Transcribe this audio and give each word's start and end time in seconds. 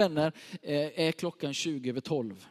vänner 0.00 0.32
eh, 0.62 1.00
är 1.06 1.12
klockan 1.12 1.54
20 1.54 1.90
över 1.90 2.00
12. 2.00 2.46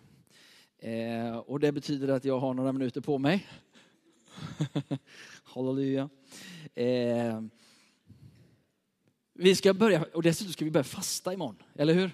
Eh, 0.79 1.37
och 1.37 1.59
det 1.59 1.71
betyder 1.71 2.07
att 2.07 2.25
jag 2.25 2.39
har 2.39 2.53
några 2.53 2.71
minuter 2.71 3.01
på 3.01 3.17
mig. 3.17 3.47
Halleluja. 5.43 6.09
Eh, 6.75 7.41
vi 9.33 9.55
ska 9.55 9.73
börja, 9.73 10.05
och 10.13 10.23
dessutom 10.23 10.53
ska 10.53 10.65
vi 10.65 10.71
börja 10.71 10.83
fasta 10.83 11.33
imorgon, 11.33 11.63
eller 11.75 11.93
hur? 11.93 12.11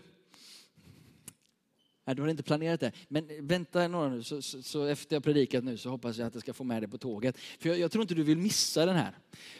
Nej, 2.05 2.15
du 2.15 2.21
har 2.21 2.29
inte 2.29 2.43
planerat 2.43 2.79
det. 2.79 2.91
Men 3.07 3.47
vänta 3.47 3.87
några 3.87 4.09
nu, 4.09 4.23
så, 4.23 4.41
så, 4.41 4.63
så, 4.63 4.85
efter 4.85 5.15
jag 5.15 5.23
predikat 5.23 5.63
nu 5.63 5.77
så 5.77 5.89
hoppas 5.89 6.17
jag 6.17 6.27
att 6.27 6.33
jag 6.33 6.41
ska 6.41 6.53
få 6.53 6.63
med 6.63 6.81
dig 6.81 6.89
på 6.89 6.97
tåget. 6.97 7.37
För 7.37 7.69
jag, 7.69 7.79
jag 7.79 7.91
tror 7.91 8.01
inte 8.01 8.15
du 8.15 8.23
vill 8.23 8.37
missa 8.37 8.85
den 8.85 8.95
här. 8.95 9.17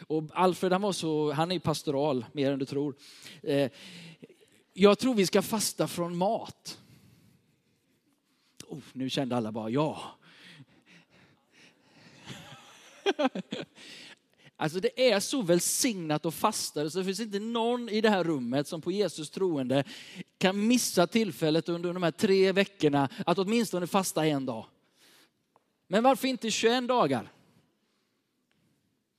Och 0.07 0.23
Alfred 0.33 0.71
han 0.71 0.81
var 0.81 0.91
så, 0.91 1.31
han 1.31 1.51
är 1.51 1.59
pastoral 1.59 2.25
mer 2.31 2.51
än 2.51 2.59
du 2.59 2.65
tror. 2.65 2.95
Eh, 3.43 3.71
jag 4.77 4.99
tror 4.99 5.15
vi 5.15 5.25
ska 5.25 5.41
fasta 5.41 5.87
från 5.87 6.17
mat. 6.17 6.79
Oh, 8.67 8.81
nu 8.93 9.09
kände 9.09 9.35
alla 9.35 9.51
bara 9.51 9.69
ja. 9.69 10.01
Alltså 14.57 14.79
det 14.79 15.11
är 15.11 15.19
så 15.19 15.41
välsignat 15.41 16.25
och 16.25 16.33
fasta 16.33 16.89
så 16.89 16.99
det 16.99 17.05
finns 17.05 17.19
inte 17.19 17.39
någon 17.39 17.89
i 17.89 18.01
det 18.01 18.09
här 18.09 18.23
rummet 18.23 18.67
som 18.67 18.81
på 18.81 18.91
Jesus 18.91 19.29
troende 19.29 19.83
kan 20.37 20.67
missa 20.67 21.07
tillfället 21.07 21.69
under 21.69 21.93
de 21.93 22.03
här 22.03 22.11
tre 22.11 22.51
veckorna 22.51 23.09
att 23.25 23.37
åtminstone 23.37 23.87
fasta 23.87 24.25
en 24.25 24.45
dag. 24.45 24.65
Men 25.87 26.03
varför 26.03 26.27
inte 26.27 26.51
21 26.51 26.87
dagar? 26.87 27.31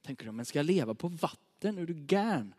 Tänker 0.07 0.25
du, 0.27 0.33
men 0.33 0.45
ska 0.45 0.59
jag 0.59 0.67
leva 0.67 0.95
på 0.95 1.09
vatten? 1.09 1.79
Är 1.79 1.87
du 1.87 2.07
gärn? 2.09 2.55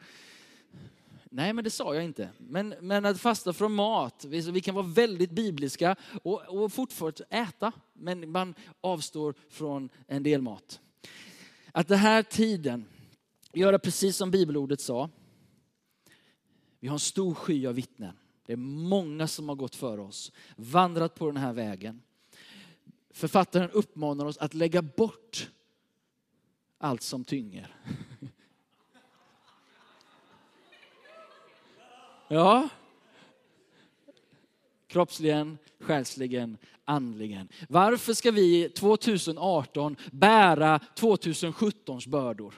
Nej, 1.32 1.54
men 1.54 1.64
det 1.64 1.70
sa 1.70 1.96
jag 1.96 2.04
inte. 2.04 2.30
Men, 2.38 2.76
men 2.82 3.06
att 3.06 3.20
fasta 3.20 3.54
från 3.54 3.74
mat, 3.74 4.26
vi, 4.26 4.52
vi 4.52 4.62
kan 4.62 4.76
vara 4.76 4.86
väldigt 4.86 5.32
bibliska 5.32 5.96
och, 6.24 6.64
och 6.64 6.74
fortfarande 6.74 7.24
äta, 7.30 7.72
men 7.94 8.32
man 8.32 8.56
avstår 8.82 9.36
från 9.50 9.90
en 10.08 10.24
del 10.24 10.42
mat. 10.42 10.80
Att 11.72 11.88
den 11.88 11.98
här 11.98 12.24
tiden, 12.24 12.86
göra 13.54 13.80
precis 13.80 14.18
som 14.18 14.32
bibelordet 14.32 14.82
sa. 14.82 15.10
Vi 16.80 16.88
har 16.88 16.96
en 16.96 17.00
stor 17.00 17.34
sky 17.34 17.68
av 17.68 17.74
vittnen. 17.74 18.18
Det 18.46 18.54
är 18.54 18.58
många 18.58 19.28
som 19.28 19.50
har 19.50 19.56
gått 19.56 19.76
före 19.76 20.02
oss, 20.02 20.32
vandrat 20.56 21.16
på 21.16 21.26
den 21.26 21.38
här 21.38 21.54
vägen. 21.54 22.02
Författaren 23.10 23.70
uppmanar 23.72 24.26
oss 24.26 24.38
att 24.38 24.54
lägga 24.54 24.82
bort 24.82 25.50
allt 26.78 27.02
som 27.02 27.24
tynger. 27.24 27.76
Ja. 32.28 32.70
Kroppsligen, 34.88 35.58
själsligen, 35.80 36.58
andligen. 36.86 37.48
Varför 37.70 38.14
ska 38.14 38.32
vi 38.32 38.70
2018 38.70 39.96
bära 40.12 40.80
2017s 40.96 42.10
bördor? 42.10 42.54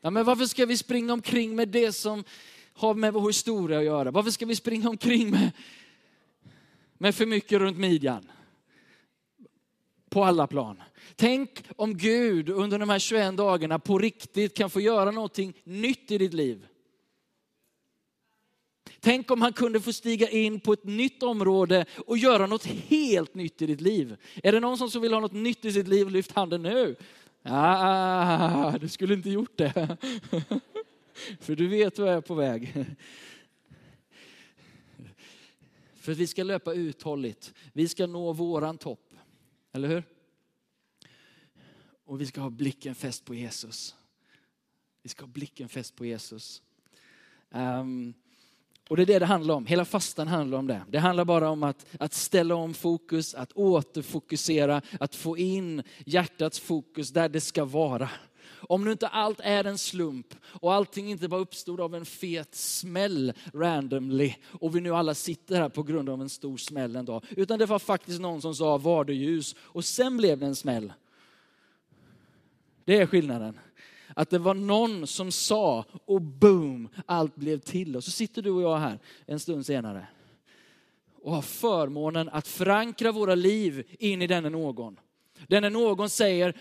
Ja, 0.00 0.10
men 0.10 0.24
varför 0.24 0.46
ska 0.46 0.66
vi 0.66 0.76
springa 0.76 1.12
omkring 1.12 1.56
med 1.56 1.68
det 1.68 1.92
som 1.92 2.24
har 2.72 2.94
med 2.94 3.12
vår 3.12 3.28
historia 3.28 3.78
att 3.78 3.84
göra? 3.84 4.10
Varför 4.10 4.30
ska 4.30 4.46
vi 4.46 4.56
springa 4.56 4.88
omkring 4.88 5.30
med, 5.30 5.50
med 6.98 7.14
för 7.14 7.26
mycket 7.26 7.58
runt 7.58 7.78
midjan? 7.78 8.30
På 10.08 10.24
alla 10.24 10.46
plan. 10.46 10.82
Tänk 11.16 11.64
om 11.76 11.96
Gud 11.96 12.48
under 12.48 12.78
de 12.78 12.88
här 12.88 12.98
21 12.98 13.36
dagarna 13.36 13.78
på 13.78 13.98
riktigt 13.98 14.56
kan 14.56 14.70
få 14.70 14.80
göra 14.80 15.10
någonting 15.10 15.54
nytt 15.64 16.10
i 16.10 16.18
ditt 16.18 16.34
liv. 16.34 16.66
Tänk 19.00 19.30
om 19.30 19.42
han 19.42 19.52
kunde 19.52 19.80
få 19.80 19.92
stiga 19.92 20.28
in 20.28 20.60
på 20.60 20.72
ett 20.72 20.84
nytt 20.84 21.22
område 21.22 21.86
och 22.06 22.18
göra 22.18 22.46
något 22.46 22.64
helt 22.64 23.34
nytt 23.34 23.62
i 23.62 23.66
ditt 23.66 23.80
liv. 23.80 24.16
Är 24.42 24.52
det 24.52 24.60
någon 24.60 24.90
som 24.90 25.02
vill 25.02 25.12
ha 25.12 25.20
något 25.20 25.32
nytt 25.32 25.64
i 25.64 25.72
sitt 25.72 25.88
liv, 25.88 26.10
lyft 26.10 26.32
handen 26.32 26.62
nu. 26.62 26.96
Ah, 27.42 28.78
du 28.78 28.88
skulle 28.88 29.14
inte 29.14 29.30
gjort 29.30 29.56
det. 29.56 29.72
För 31.40 31.56
du 31.56 31.68
vet 31.68 31.98
vad 31.98 32.08
jag 32.08 32.16
är 32.16 32.20
på 32.20 32.34
väg. 32.34 32.72
För 35.94 36.14
vi 36.14 36.26
ska 36.26 36.42
löpa 36.42 36.72
uthålligt. 36.72 37.54
Vi 37.72 37.88
ska 37.88 38.06
nå 38.06 38.32
våran 38.32 38.78
topp. 38.78 39.14
Eller 39.72 39.88
hur? 39.88 40.02
Och 42.04 42.20
vi 42.20 42.26
ska 42.26 42.40
ha 42.40 42.50
blicken 42.50 42.94
fäst 42.94 43.24
på 43.24 43.34
Jesus. 43.34 43.94
Vi 45.02 45.08
ska 45.08 45.22
ha 45.22 45.28
blicken 45.28 45.68
fäst 45.68 45.96
på 45.96 46.06
Jesus. 46.06 46.62
Um, 47.50 48.14
och 48.88 48.96
det 48.96 49.02
är 49.02 49.06
det 49.06 49.18
det 49.18 49.26
handlar 49.26 49.54
om. 49.54 49.66
Hela 49.66 49.84
fastan 49.84 50.28
handlar 50.28 50.58
om 50.58 50.66
det. 50.66 50.82
Det 50.88 50.98
handlar 50.98 51.24
bara 51.24 51.50
om 51.50 51.62
att, 51.62 51.86
att 52.00 52.14
ställa 52.14 52.54
om 52.54 52.74
fokus, 52.74 53.34
att 53.34 53.52
återfokusera, 53.52 54.82
att 55.00 55.14
få 55.14 55.38
in 55.38 55.82
hjärtats 56.06 56.60
fokus 56.60 57.10
där 57.10 57.28
det 57.28 57.40
ska 57.40 57.64
vara. 57.64 58.10
Om 58.68 58.84
nu 58.84 58.92
inte 58.92 59.08
allt 59.08 59.40
är 59.40 59.64
en 59.64 59.78
slump 59.78 60.34
och 60.44 60.74
allting 60.74 61.10
inte 61.10 61.28
bara 61.28 61.40
uppstod 61.40 61.80
av 61.80 61.94
en 61.94 62.04
fet 62.04 62.54
smäll 62.54 63.32
randomly 63.52 64.34
och 64.46 64.76
vi 64.76 64.80
nu 64.80 64.94
alla 64.94 65.14
sitter 65.14 65.56
här 65.56 65.68
på 65.68 65.82
grund 65.82 66.08
av 66.08 66.22
en 66.22 66.28
stor 66.28 66.56
smäll 66.56 66.96
en 66.96 67.04
dag. 67.04 67.24
Utan 67.30 67.58
det 67.58 67.66
var 67.66 67.78
faktiskt 67.78 68.20
någon 68.20 68.42
som 68.42 68.54
sa 68.54 68.78
var 68.78 69.04
det 69.04 69.14
ljus 69.14 69.56
och 69.58 69.84
sen 69.84 70.16
blev 70.16 70.38
det 70.38 70.46
en 70.46 70.56
smäll. 70.56 70.92
Det 72.84 73.00
är 73.00 73.06
skillnaden. 73.06 73.58
Att 74.14 74.30
det 74.30 74.38
var 74.38 74.54
någon 74.54 75.06
som 75.06 75.32
sa 75.32 75.84
och 76.04 76.22
boom, 76.22 76.88
allt 77.06 77.36
blev 77.36 77.58
till. 77.58 77.96
Och 77.96 78.04
så 78.04 78.10
sitter 78.10 78.42
du 78.42 78.50
och 78.50 78.62
jag 78.62 78.78
här 78.78 78.98
en 79.26 79.40
stund 79.40 79.66
senare 79.66 80.06
och 81.24 81.32
har 81.32 81.42
förmånen 81.42 82.28
att 82.28 82.48
förankra 82.48 83.12
våra 83.12 83.34
liv 83.34 83.86
in 83.98 84.22
i 84.22 84.26
denna 84.26 84.48
någon. 84.48 85.00
Denne 85.48 85.70
någon 85.70 86.10
säger, 86.10 86.56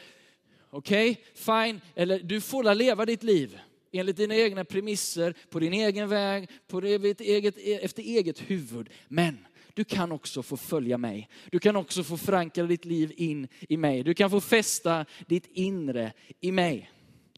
okej, 0.69 1.11
okay, 1.11 1.23
fine, 1.33 1.81
eller 1.95 2.19
du 2.19 2.41
får 2.41 2.75
leva 2.75 3.05
ditt 3.05 3.23
liv 3.23 3.59
enligt 3.91 4.17
dina 4.17 4.35
egna 4.35 4.65
premisser, 4.65 5.33
på 5.49 5.59
din 5.59 5.73
egen 5.73 6.09
väg, 6.09 6.49
på 6.67 6.79
ditt 6.79 7.21
eget, 7.21 7.57
efter 7.57 8.03
eget 8.03 8.39
huvud. 8.39 8.89
Men 9.07 9.37
du 9.73 9.83
kan 9.83 10.11
också 10.11 10.43
få 10.43 10.57
följa 10.57 10.97
mig. 10.97 11.29
Du 11.51 11.59
kan 11.59 11.75
också 11.75 12.03
få 12.03 12.17
förankra 12.17 12.63
ditt 12.63 12.85
liv 12.85 13.13
in 13.17 13.47
i 13.69 13.77
mig. 13.77 14.03
Du 14.03 14.13
kan 14.13 14.29
få 14.29 14.41
fästa 14.41 15.05
ditt 15.27 15.45
inre 15.53 16.13
i 16.39 16.51
mig 16.51 16.91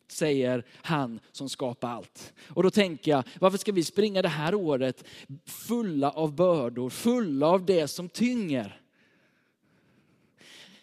säger 0.07 0.65
han 0.81 1.19
som 1.31 1.49
skapar 1.49 1.89
allt. 1.89 2.33
Och 2.49 2.63
då 2.63 2.69
tänker 2.69 3.11
jag, 3.11 3.23
varför 3.39 3.57
ska 3.57 3.71
vi 3.71 3.83
springa 3.83 4.21
det 4.21 4.27
här 4.27 4.55
året 4.55 5.03
fulla 5.45 6.11
av 6.11 6.35
bördor, 6.35 6.89
fulla 6.89 7.47
av 7.47 7.65
det 7.65 7.87
som 7.87 8.09
tynger? 8.09 8.81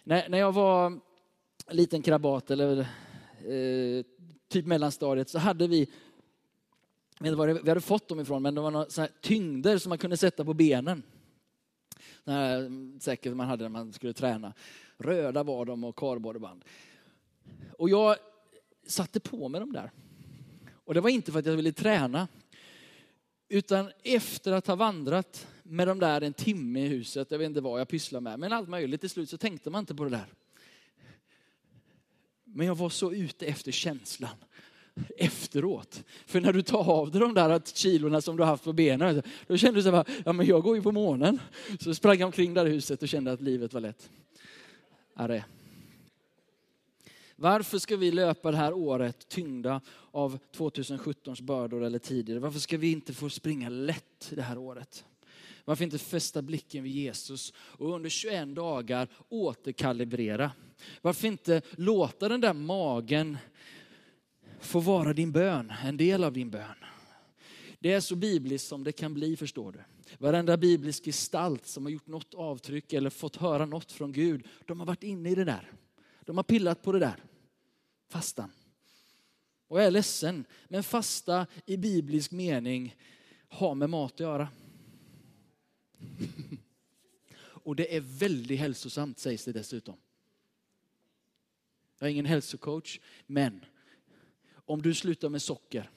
När, 0.04 0.28
när 0.28 0.38
jag 0.38 0.52
var 0.52 1.00
liten 1.70 2.02
krabat 2.02 2.50
eller 2.50 2.78
eh, 2.78 4.04
typ 4.48 4.66
mellanstadiet 4.66 5.28
så 5.28 5.38
hade 5.38 5.66
vi 5.66 5.88
jag 7.18 7.24
vet 7.24 7.32
inte 7.32 7.38
var 7.38 7.62
vi 7.62 7.68
hade 7.68 7.80
fått 7.80 8.08
dem 8.08 8.20
ifrån, 8.20 8.42
men 8.42 8.54
det 8.54 8.60
var 8.60 8.70
några 8.70 9.08
tyngder 9.20 9.78
som 9.78 9.88
man 9.88 9.98
kunde 9.98 10.16
sätta 10.16 10.44
på 10.44 10.54
benen. 10.54 11.02
Här, 12.26 12.58
mm, 12.58 13.00
säkert 13.00 13.34
man 13.34 13.48
hade 13.48 13.62
när 13.64 13.68
man 13.68 13.92
skulle 13.92 14.12
träna. 14.12 14.54
Röda 14.98 15.42
var 15.42 15.64
de 15.64 15.84
och 15.84 15.96
kardborreband. 15.96 16.64
Och 17.78 17.90
jag 17.90 18.16
satte 18.86 19.20
på 19.20 19.48
mig 19.48 19.60
dem 19.60 19.72
där. 19.72 19.90
Och 20.84 20.94
det 20.94 21.00
var 21.00 21.10
inte 21.10 21.32
för 21.32 21.38
att 21.38 21.46
jag 21.46 21.56
ville 21.56 21.72
träna, 21.72 22.28
utan 23.48 23.90
efter 24.02 24.52
att 24.52 24.66
ha 24.66 24.74
vandrat 24.74 25.46
med 25.62 25.88
de 25.88 25.98
där 25.98 26.20
en 26.20 26.32
timme 26.32 26.84
i 26.84 26.88
huset, 26.88 27.30
jag 27.30 27.38
vet 27.38 27.46
inte 27.46 27.60
vad 27.60 27.80
jag 27.80 27.88
pysslar 27.88 28.20
med, 28.20 28.38
men 28.38 28.52
allt 28.52 28.68
möjligt, 28.68 29.00
till 29.00 29.10
slut 29.10 29.30
så 29.30 29.38
tänkte 29.38 29.70
man 29.70 29.80
inte 29.80 29.94
på 29.94 30.04
det 30.04 30.10
där. 30.10 30.26
Men 32.44 32.66
jag 32.66 32.74
var 32.74 32.90
så 32.90 33.12
ute 33.12 33.46
efter 33.46 33.72
känslan 33.72 34.36
efteråt. 35.18 36.04
För 36.26 36.40
när 36.40 36.52
du 36.52 36.62
tar 36.62 36.90
av 36.90 37.10
dig 37.10 37.20
de 37.20 37.34
där 37.34 37.60
kilorna 37.74 38.20
som 38.20 38.36
du 38.36 38.42
har 38.42 38.50
haft 38.50 38.64
på 38.64 38.72
benen, 38.72 39.22
då 39.46 39.56
kände 39.56 39.78
du 39.78 39.82
så 39.82 39.90
här, 39.90 40.06
ja 40.24 40.32
men 40.32 40.46
jag 40.46 40.62
går 40.62 40.76
ju 40.76 40.82
på 40.82 40.92
månen. 40.92 41.40
Så 41.80 41.94
sprang 41.94 42.18
jag 42.18 42.26
omkring 42.26 42.54
där 42.54 42.66
i 42.66 42.70
huset 42.70 43.02
och 43.02 43.08
kände 43.08 43.32
att 43.32 43.40
livet 43.40 43.72
var 43.72 43.80
lätt. 43.80 44.10
Arre. 45.14 45.44
Varför 47.42 47.78
ska 47.78 47.96
vi 47.96 48.10
löpa 48.10 48.50
det 48.50 48.56
här 48.56 48.72
året 48.72 49.28
tyngda 49.28 49.80
av 50.10 50.38
2017s 50.56 51.42
bördor 51.42 51.84
eller 51.84 51.98
tidigare? 51.98 52.40
Varför 52.40 52.58
ska 52.58 52.78
vi 52.78 52.92
inte 52.92 53.14
få 53.14 53.30
springa 53.30 53.68
lätt 53.68 54.30
det 54.30 54.42
här 54.42 54.58
året? 54.58 55.04
Varför 55.64 55.84
inte 55.84 55.98
fästa 55.98 56.42
blicken 56.42 56.82
vid 56.82 56.92
Jesus 56.92 57.52
och 57.56 57.94
under 57.94 58.10
21 58.10 58.54
dagar 58.54 59.08
återkalibrera? 59.28 60.52
Varför 61.00 61.28
inte 61.28 61.62
låta 61.70 62.28
den 62.28 62.40
där 62.40 62.52
magen 62.52 63.38
få 64.60 64.80
vara 64.80 65.12
din 65.12 65.32
bön, 65.32 65.72
en 65.84 65.96
del 65.96 66.24
av 66.24 66.32
din 66.32 66.50
bön? 66.50 66.76
Det 67.78 67.92
är 67.92 68.00
så 68.00 68.16
bibliskt 68.16 68.68
som 68.68 68.84
det 68.84 68.92
kan 68.92 69.14
bli 69.14 69.36
förstår 69.36 69.72
du. 69.72 69.80
Varenda 70.18 70.56
biblisk 70.56 71.04
gestalt 71.04 71.66
som 71.66 71.84
har 71.84 71.90
gjort 71.90 72.06
något 72.06 72.34
avtryck 72.34 72.92
eller 72.92 73.10
fått 73.10 73.36
höra 73.36 73.66
något 73.66 73.92
från 73.92 74.12
Gud, 74.12 74.46
de 74.66 74.80
har 74.80 74.86
varit 74.86 75.02
inne 75.02 75.30
i 75.30 75.34
det 75.34 75.44
där. 75.44 75.72
De 76.26 76.36
har 76.36 76.44
pillat 76.44 76.82
på 76.82 76.92
det 76.92 76.98
där. 76.98 77.24
Fastan. 78.12 78.50
Och 79.68 79.78
jag 79.78 79.86
är 79.86 79.90
ledsen, 79.90 80.44
men 80.68 80.82
fasta 80.82 81.46
i 81.66 81.76
biblisk 81.76 82.30
mening 82.30 82.96
har 83.48 83.74
med 83.74 83.90
mat 83.90 84.12
att 84.12 84.20
göra. 84.20 84.48
Och 87.64 87.76
det 87.76 87.96
är 87.96 88.00
väldigt 88.00 88.58
hälsosamt 88.58 89.18
sägs 89.18 89.44
det 89.44 89.52
dessutom. 89.52 89.96
Jag 91.98 92.06
är 92.06 92.12
ingen 92.12 92.26
hälsocoach, 92.26 93.00
men 93.26 93.64
om 94.52 94.82
du 94.82 94.94
slutar 94.94 95.28
med 95.28 95.42
socker 95.42 95.90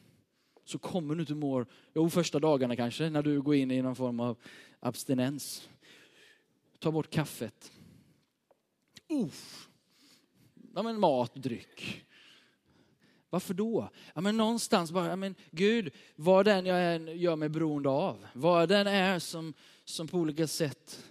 så 0.66 0.80
kommer 0.80 1.16
du 1.16 1.22
inte 1.22 1.36
må, 1.36 1.66
jo 1.94 2.10
första 2.10 2.40
dagarna 2.40 2.76
kanske, 2.76 3.10
när 3.10 3.22
du 3.22 3.42
går 3.42 3.56
in 3.56 3.72
i 3.72 3.82
någon 3.82 3.96
form 3.96 4.20
av 4.20 4.38
abstinens. 4.80 5.70
Ta 6.80 6.92
bort 6.92 7.10
kaffet. 7.10 7.72
Uff. 9.10 9.70
Ja, 10.76 10.84
men 10.84 11.00
mat, 11.00 11.36
dryck. 11.36 12.06
Varför 13.30 13.54
då? 13.54 13.90
Ja, 14.14 14.22
men 14.22 14.38
någonstans 14.38 14.92
bara, 14.92 15.08
ja, 15.08 15.16
men 15.16 15.36
Gud, 15.52 15.94
vad 16.16 16.46
den 16.46 16.66
jag 16.66 16.96
än 16.96 17.18
gör 17.18 17.36
mig 17.36 17.50
beroende 17.50 17.90
av, 17.90 18.26
vad 18.34 18.70
den 18.70 18.88
är 18.88 19.20
som, 19.20 19.54
som 19.86 20.08
på 20.08 20.18
olika 20.18 20.48
sätt 20.48 21.04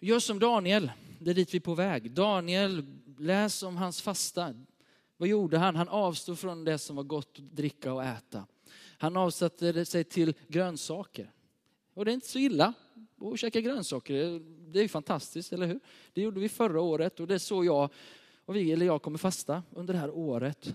Gör 0.00 0.18
som 0.18 0.38
Daniel, 0.38 0.92
det 1.18 1.30
är 1.30 1.34
dit 1.34 1.54
vi 1.54 1.58
är 1.58 1.60
på 1.60 1.74
väg. 1.74 2.10
Daniel, 2.10 2.84
läs 3.18 3.62
om 3.62 3.76
hans 3.76 4.02
fasta. 4.02 4.54
Vad 5.16 5.28
gjorde 5.28 5.58
han? 5.58 5.76
Han 5.76 5.88
avstod 5.88 6.38
från 6.38 6.64
det 6.64 6.78
som 6.78 6.96
var 6.96 7.02
gott 7.02 7.38
att 7.38 7.56
dricka 7.56 7.92
och 7.92 8.04
äta. 8.04 8.46
Han 8.98 9.16
avsatte 9.16 9.84
sig 9.84 10.04
till 10.04 10.34
grönsaker. 10.48 11.30
Och 11.94 12.04
det 12.04 12.10
är 12.10 12.14
inte 12.14 12.28
så 12.28 12.38
illa 12.38 12.74
och 13.18 13.38
käka 13.38 13.60
grönsaker. 13.60 14.40
Det 14.72 14.80
är 14.80 14.88
fantastiskt, 14.88 15.52
eller 15.52 15.66
hur? 15.66 15.80
Det 16.12 16.20
gjorde 16.20 16.40
vi 16.40 16.48
förra 16.48 16.80
året 16.80 17.20
och 17.20 17.26
det 17.26 17.34
är 17.34 17.38
så 17.38 17.64
jag 17.64 17.90
och 18.44 18.56
vi, 18.56 18.72
eller 18.72 18.86
jag 18.86 19.02
kommer 19.02 19.18
fasta 19.18 19.62
under 19.70 19.94
det 19.94 20.00
här 20.00 20.10
året. 20.10 20.74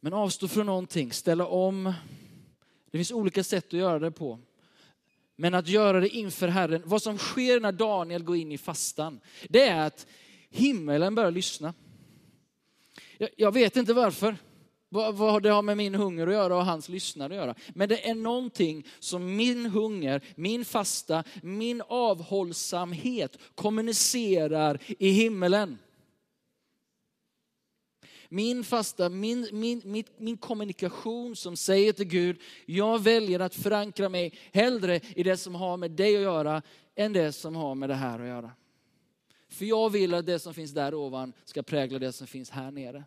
Men 0.00 0.12
avstå 0.12 0.48
från 0.48 0.66
någonting, 0.66 1.12
ställa 1.12 1.46
om. 1.46 1.94
Det 2.90 2.98
finns 2.98 3.12
olika 3.12 3.44
sätt 3.44 3.66
att 3.66 3.72
göra 3.72 3.98
det 3.98 4.10
på. 4.10 4.38
Men 5.36 5.54
att 5.54 5.68
göra 5.68 6.00
det 6.00 6.08
inför 6.08 6.48
Herren. 6.48 6.82
Vad 6.84 7.02
som 7.02 7.18
sker 7.18 7.60
när 7.60 7.72
Daniel 7.72 8.22
går 8.22 8.36
in 8.36 8.52
i 8.52 8.58
fastan, 8.58 9.20
det 9.48 9.68
är 9.68 9.86
att 9.86 10.06
himmelen 10.50 11.14
börjar 11.14 11.30
lyssna. 11.30 11.74
Jag 13.36 13.52
vet 13.52 13.76
inte 13.76 13.92
varför. 13.92 14.36
Vad 14.92 15.42
det 15.42 15.50
har 15.50 15.62
med 15.62 15.76
min 15.76 15.94
hunger 15.94 16.26
att 16.26 16.32
göra 16.32 16.56
och 16.56 16.64
hans 16.64 16.88
lyssnare 16.88 17.32
att 17.32 17.36
göra. 17.36 17.54
Men 17.74 17.88
det 17.88 18.08
är 18.08 18.14
någonting 18.14 18.86
som 18.98 19.36
min 19.36 19.66
hunger, 19.66 20.20
min 20.34 20.64
fasta, 20.64 21.24
min 21.42 21.82
avhållsamhet 21.88 23.38
kommunicerar 23.54 24.80
i 24.98 25.10
himmelen. 25.10 25.78
Min 28.28 28.64
fasta, 28.64 29.08
min, 29.08 29.48
min, 29.52 29.82
min, 29.84 30.04
min 30.18 30.36
kommunikation 30.36 31.36
som 31.36 31.56
säger 31.56 31.92
till 31.92 32.08
Gud, 32.08 32.40
jag 32.66 32.98
väljer 32.98 33.40
att 33.40 33.54
förankra 33.54 34.08
mig 34.08 34.38
hellre 34.52 35.00
i 35.16 35.22
det 35.22 35.36
som 35.36 35.54
har 35.54 35.76
med 35.76 35.90
dig 35.90 36.16
att 36.16 36.22
göra, 36.22 36.62
än 36.94 37.12
det 37.12 37.32
som 37.32 37.56
har 37.56 37.74
med 37.74 37.88
det 37.88 37.94
här 37.94 38.20
att 38.20 38.26
göra. 38.26 38.50
För 39.48 39.64
jag 39.64 39.90
vill 39.90 40.14
att 40.14 40.26
det 40.26 40.38
som 40.38 40.54
finns 40.54 40.70
där 40.70 40.94
ovan 40.94 41.32
ska 41.44 41.62
prägla 41.62 41.98
det 41.98 42.12
som 42.12 42.26
finns 42.26 42.50
här 42.50 42.70
nere. 42.70 43.04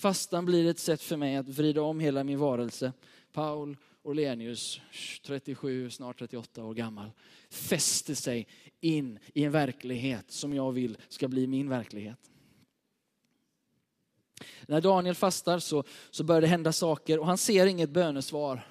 Fastan 0.00 0.44
blir 0.44 0.66
ett 0.66 0.78
sätt 0.78 1.02
för 1.02 1.16
mig 1.16 1.36
att 1.36 1.48
vrida 1.48 1.82
om 1.82 2.00
hela 2.00 2.24
min 2.24 2.38
varelse. 2.38 2.92
Paul 3.32 3.76
Orlenius, 4.02 4.80
37, 5.22 5.90
snart 5.90 6.18
38 6.18 6.64
år 6.64 6.74
gammal, 6.74 7.10
fäster 7.50 8.14
sig 8.14 8.46
in 8.80 9.18
i 9.34 9.44
en 9.44 9.52
verklighet 9.52 10.30
som 10.30 10.54
jag 10.54 10.72
vill 10.72 10.96
ska 11.08 11.28
bli 11.28 11.46
min 11.46 11.68
verklighet. 11.68 12.30
När 14.66 14.80
Daniel 14.80 15.14
fastar 15.14 15.58
så, 15.58 15.84
så 16.10 16.24
börjar 16.24 16.40
det 16.40 16.46
hända 16.46 16.72
saker 16.72 17.18
och 17.18 17.26
han 17.26 17.38
ser 17.38 17.66
inget 17.66 17.90
bönesvar 17.90 18.66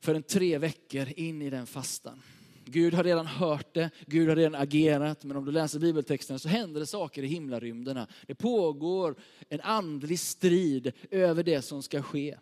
förrän 0.00 0.22
tre 0.22 0.58
veckor 0.58 1.08
in 1.16 1.42
i 1.42 1.50
den 1.50 1.66
fastan. 1.66 2.22
Gud 2.72 2.94
har 2.94 3.04
redan 3.04 3.26
hört 3.26 3.74
det, 3.74 3.90
Gud 4.06 4.28
har 4.28 4.36
redan 4.36 4.54
agerat, 4.54 5.24
men 5.24 5.36
om 5.36 5.44
du 5.44 5.52
läser 5.52 5.78
bibeltexten 5.78 6.38
så 6.38 6.48
händer 6.48 6.80
det 6.80 6.86
saker 6.86 7.22
i 7.22 7.26
himlarymderna. 7.26 8.06
Det 8.26 8.34
pågår 8.34 9.14
en 9.48 9.60
andlig 9.60 10.20
strid 10.20 10.92
över 11.10 11.42
det 11.42 11.62
som 11.62 11.82
ska 11.82 12.02
ske. 12.02 12.36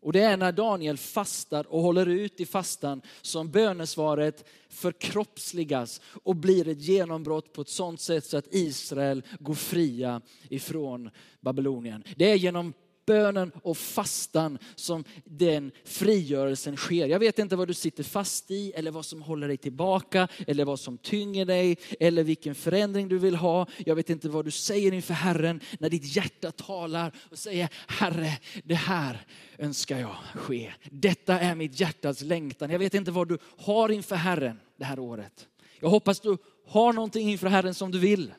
Och 0.00 0.12
det 0.12 0.20
är 0.20 0.36
när 0.36 0.52
Daniel 0.52 0.98
fastar 0.98 1.66
och 1.66 1.82
håller 1.82 2.06
ut 2.06 2.40
i 2.40 2.46
fastan 2.46 3.02
som 3.22 3.50
bönesvaret 3.50 4.48
förkroppsligas 4.68 6.00
och 6.22 6.36
blir 6.36 6.68
ett 6.68 6.80
genombrott 6.80 7.52
på 7.52 7.60
ett 7.60 7.68
sånt 7.68 8.00
sätt 8.00 8.24
så 8.24 8.36
att 8.36 8.54
Israel 8.54 9.22
går 9.38 9.54
fria 9.54 10.20
ifrån 10.48 11.10
Babylonien. 11.40 12.04
Det 12.16 12.30
är 12.30 12.36
genom 12.36 12.72
bönen 13.08 13.52
och 13.62 13.76
fastan 13.76 14.58
som 14.74 15.04
den 15.24 15.72
frigörelsen 15.84 16.76
sker. 16.76 17.06
Jag 17.06 17.18
vet 17.18 17.38
inte 17.38 17.56
vad 17.56 17.68
du 17.68 17.74
sitter 17.74 18.02
fast 18.02 18.50
i 18.50 18.72
eller 18.72 18.90
vad 18.90 19.04
som 19.04 19.22
håller 19.22 19.48
dig 19.48 19.56
tillbaka 19.56 20.28
eller 20.46 20.64
vad 20.64 20.80
som 20.80 20.98
tynger 20.98 21.44
dig 21.44 21.78
eller 22.00 22.24
vilken 22.24 22.54
förändring 22.54 23.08
du 23.08 23.18
vill 23.18 23.34
ha. 23.34 23.66
Jag 23.86 23.94
vet 23.94 24.10
inte 24.10 24.28
vad 24.28 24.44
du 24.44 24.50
säger 24.50 24.92
inför 24.92 25.14
Herren 25.14 25.60
när 25.78 25.90
ditt 25.90 26.16
hjärta 26.16 26.52
talar 26.52 27.12
och 27.30 27.38
säger 27.38 27.68
Herre, 27.86 28.38
det 28.64 28.74
här 28.74 29.26
önskar 29.58 29.98
jag 29.98 30.16
ske. 30.34 30.72
Detta 30.90 31.40
är 31.40 31.54
mitt 31.54 31.80
hjärtas 31.80 32.22
längtan. 32.22 32.70
Jag 32.70 32.78
vet 32.78 32.94
inte 32.94 33.10
vad 33.10 33.28
du 33.28 33.38
har 33.56 33.88
inför 33.88 34.16
Herren 34.16 34.60
det 34.76 34.84
här 34.84 34.98
året. 34.98 35.48
Jag 35.80 35.88
hoppas 35.88 36.20
du 36.20 36.36
har 36.66 36.92
någonting 36.92 37.30
inför 37.30 37.46
Herren 37.48 37.74
som 37.74 37.90
du 37.90 37.98
vill. 37.98 38.32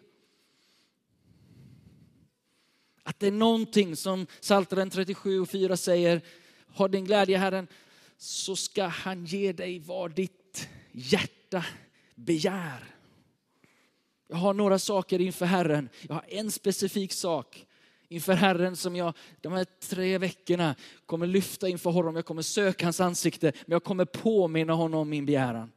Att 3.10 3.20
det 3.20 3.28
är 3.28 3.32
någonting 3.32 3.96
som 3.96 4.26
Psaltaren 4.42 4.90
37 4.90 5.40
och 5.40 5.50
4 5.50 5.78
säger, 5.78 6.22
har 6.68 6.90
din 6.90 7.06
glädje 7.06 7.38
Herren, 7.38 7.68
så 8.18 8.56
ska 8.56 8.84
han 8.84 9.26
ge 9.26 9.54
dig 9.54 9.80
vad 9.80 10.16
ditt 10.16 10.70
hjärta 10.92 11.66
begär. 12.16 12.84
Jag 14.28 14.38
har 14.38 14.54
några 14.54 14.80
saker 14.80 15.22
inför 15.22 15.46
Herren. 15.46 15.90
Jag 16.08 16.16
har 16.16 16.26
en 16.28 16.52
specifik 16.52 17.14
sak 17.14 17.66
inför 18.08 18.34
Herren 18.34 18.76
som 18.76 18.96
jag 18.96 19.14
de 19.42 19.54
här 19.54 19.66
tre 19.90 20.18
veckorna 20.18 20.76
kommer 21.06 21.28
lyfta 21.28 21.70
inför 21.70 21.90
honom. 21.90 22.16
Jag 22.16 22.26
kommer 22.26 22.42
söka 22.42 22.86
hans 22.86 23.00
ansikte, 23.00 23.52
men 23.66 23.72
jag 23.72 23.84
kommer 23.84 24.06
påminna 24.06 24.74
honom 24.74 25.00
om 25.00 25.10
min 25.10 25.26
begäran. 25.26 25.72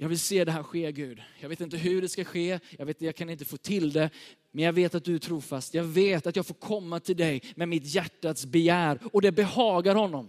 Jag 0.00 0.08
vill 0.08 0.18
se 0.18 0.44
det 0.44 0.52
här 0.52 0.62
ske 0.62 0.92
Gud. 0.92 1.22
Jag 1.40 1.48
vet 1.48 1.60
inte 1.60 1.76
hur 1.76 2.02
det 2.02 2.08
ska 2.08 2.24
ske, 2.24 2.60
jag, 2.78 2.86
vet, 2.86 3.02
jag 3.02 3.16
kan 3.16 3.30
inte 3.30 3.44
få 3.44 3.56
till 3.56 3.92
det, 3.92 4.10
men 4.50 4.64
jag 4.64 4.72
vet 4.72 4.94
att 4.94 5.04
du 5.04 5.14
är 5.14 5.18
trofast. 5.18 5.74
Jag 5.74 5.84
vet 5.84 6.26
att 6.26 6.36
jag 6.36 6.46
får 6.46 6.54
komma 6.54 7.00
till 7.00 7.16
dig 7.16 7.42
med 7.54 7.68
mitt 7.68 7.94
hjärtats 7.94 8.46
begär 8.46 8.98
och 9.12 9.22
det 9.22 9.32
behagar 9.32 9.94
honom. 9.94 10.28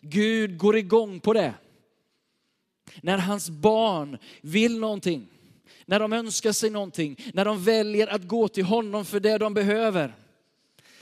Gud 0.00 0.58
går 0.58 0.76
igång 0.76 1.20
på 1.20 1.32
det. 1.32 1.54
När 3.02 3.18
hans 3.18 3.50
barn 3.50 4.18
vill 4.40 4.78
någonting, 4.78 5.26
när 5.86 6.00
de 6.00 6.12
önskar 6.12 6.52
sig 6.52 6.70
någonting, 6.70 7.16
när 7.34 7.44
de 7.44 7.64
väljer 7.64 8.06
att 8.06 8.28
gå 8.28 8.48
till 8.48 8.64
honom 8.64 9.04
för 9.04 9.20
det 9.20 9.38
de 9.38 9.54
behöver. 9.54 10.14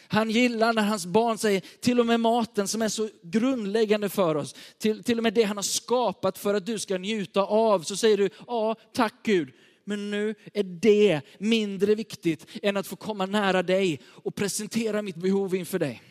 Han 0.08 0.30
gillar 0.30 0.72
när 0.72 0.82
hans 0.82 1.06
barn 1.06 1.38
säger, 1.38 1.60
till 1.80 2.00
och 2.00 2.06
med 2.06 2.20
maten 2.20 2.68
som 2.68 2.82
är 2.82 2.88
så 2.88 3.08
grundläggande 3.22 4.08
för 4.08 4.34
oss, 4.34 4.54
till, 4.78 5.04
till 5.04 5.18
och 5.18 5.22
med 5.22 5.34
det 5.34 5.42
han 5.42 5.56
har 5.56 5.62
skapat 5.62 6.38
för 6.38 6.54
att 6.54 6.66
du 6.66 6.78
ska 6.78 6.98
njuta 6.98 7.42
av, 7.42 7.80
så 7.80 7.96
säger 7.96 8.16
du, 8.16 8.30
ja 8.46 8.76
tack 8.92 9.14
Gud, 9.22 9.52
men 9.84 10.10
nu 10.10 10.34
är 10.52 10.62
det 10.62 11.20
mindre 11.38 11.94
viktigt 11.94 12.46
än 12.62 12.76
att 12.76 12.86
få 12.86 12.96
komma 12.96 13.26
nära 13.26 13.62
dig 13.62 14.00
och 14.04 14.34
presentera 14.34 15.02
mitt 15.02 15.16
behov 15.16 15.54
inför 15.54 15.78
dig. 15.78 16.02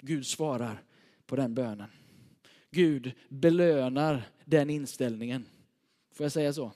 Gud 0.00 0.26
svarar 0.26 0.82
på 1.26 1.36
den 1.36 1.54
bönen. 1.54 1.90
Gud 2.70 3.12
belönar 3.28 4.30
den 4.44 4.70
inställningen. 4.70 5.44
Får 6.14 6.24
jag 6.24 6.32
säga 6.32 6.52
så? 6.52 6.72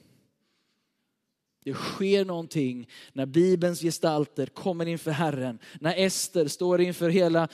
Det 1.65 1.75
sker 1.75 2.25
någonting 2.25 2.89
när 3.13 3.27
Bibelns 3.27 3.81
gestalter 3.81 4.47
kommer 4.47 4.87
inför 4.87 5.11
Herren. 5.11 5.59
När 5.81 5.95
Ester 5.97 6.49
står 6.49 6.81
inför 6.81 7.09
hela 7.09 7.49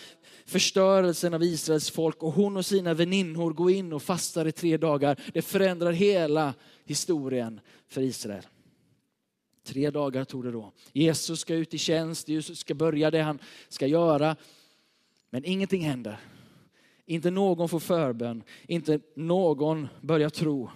förstörelsen 0.47 1.35
av 1.35 1.43
Israels 1.43 1.91
folk 1.91 2.23
och 2.23 2.33
hon 2.33 2.57
och 2.57 2.67
sina 2.67 2.95
väninnor 2.95 3.53
går 3.53 3.71
in 3.71 3.93
och 3.93 4.03
fastar 4.03 4.47
i 4.47 4.53
tre 4.53 4.77
dagar. 4.77 5.21
Det 5.35 5.43
förändrar 5.43 5.93
hela 5.93 6.55
historien 6.85 7.61
för 7.88 8.00
Israel. 8.00 8.47
Tre 9.65 9.91
dagar 9.91 10.25
tog 10.25 10.45
det 10.45 10.53
då. 10.53 10.73
Jesus 10.93 11.41
ska 11.41 11.55
ut 11.55 11.75
i 11.75 11.79
tjänst, 11.79 12.29
Jesus 12.29 12.59
ska 12.59 12.75
börja 12.75 13.11
det 13.11 13.23
han 13.23 13.38
ska 13.69 13.87
göra. 13.87 14.37
Men 15.31 15.45
ingenting 15.45 15.83
händer. 15.83 16.21
Inte 17.07 17.31
någon 17.31 17.69
får 17.69 17.81
förbön, 17.81 18.43
inte 18.67 19.00
någon 19.17 19.88
börjar 20.00 20.31
tro 20.31 20.71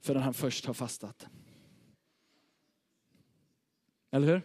förrän 0.00 0.22
han 0.22 0.34
först 0.34 0.66
har 0.66 0.74
fastat. 0.74 1.26
Eller 4.10 4.26
hur? 4.26 4.42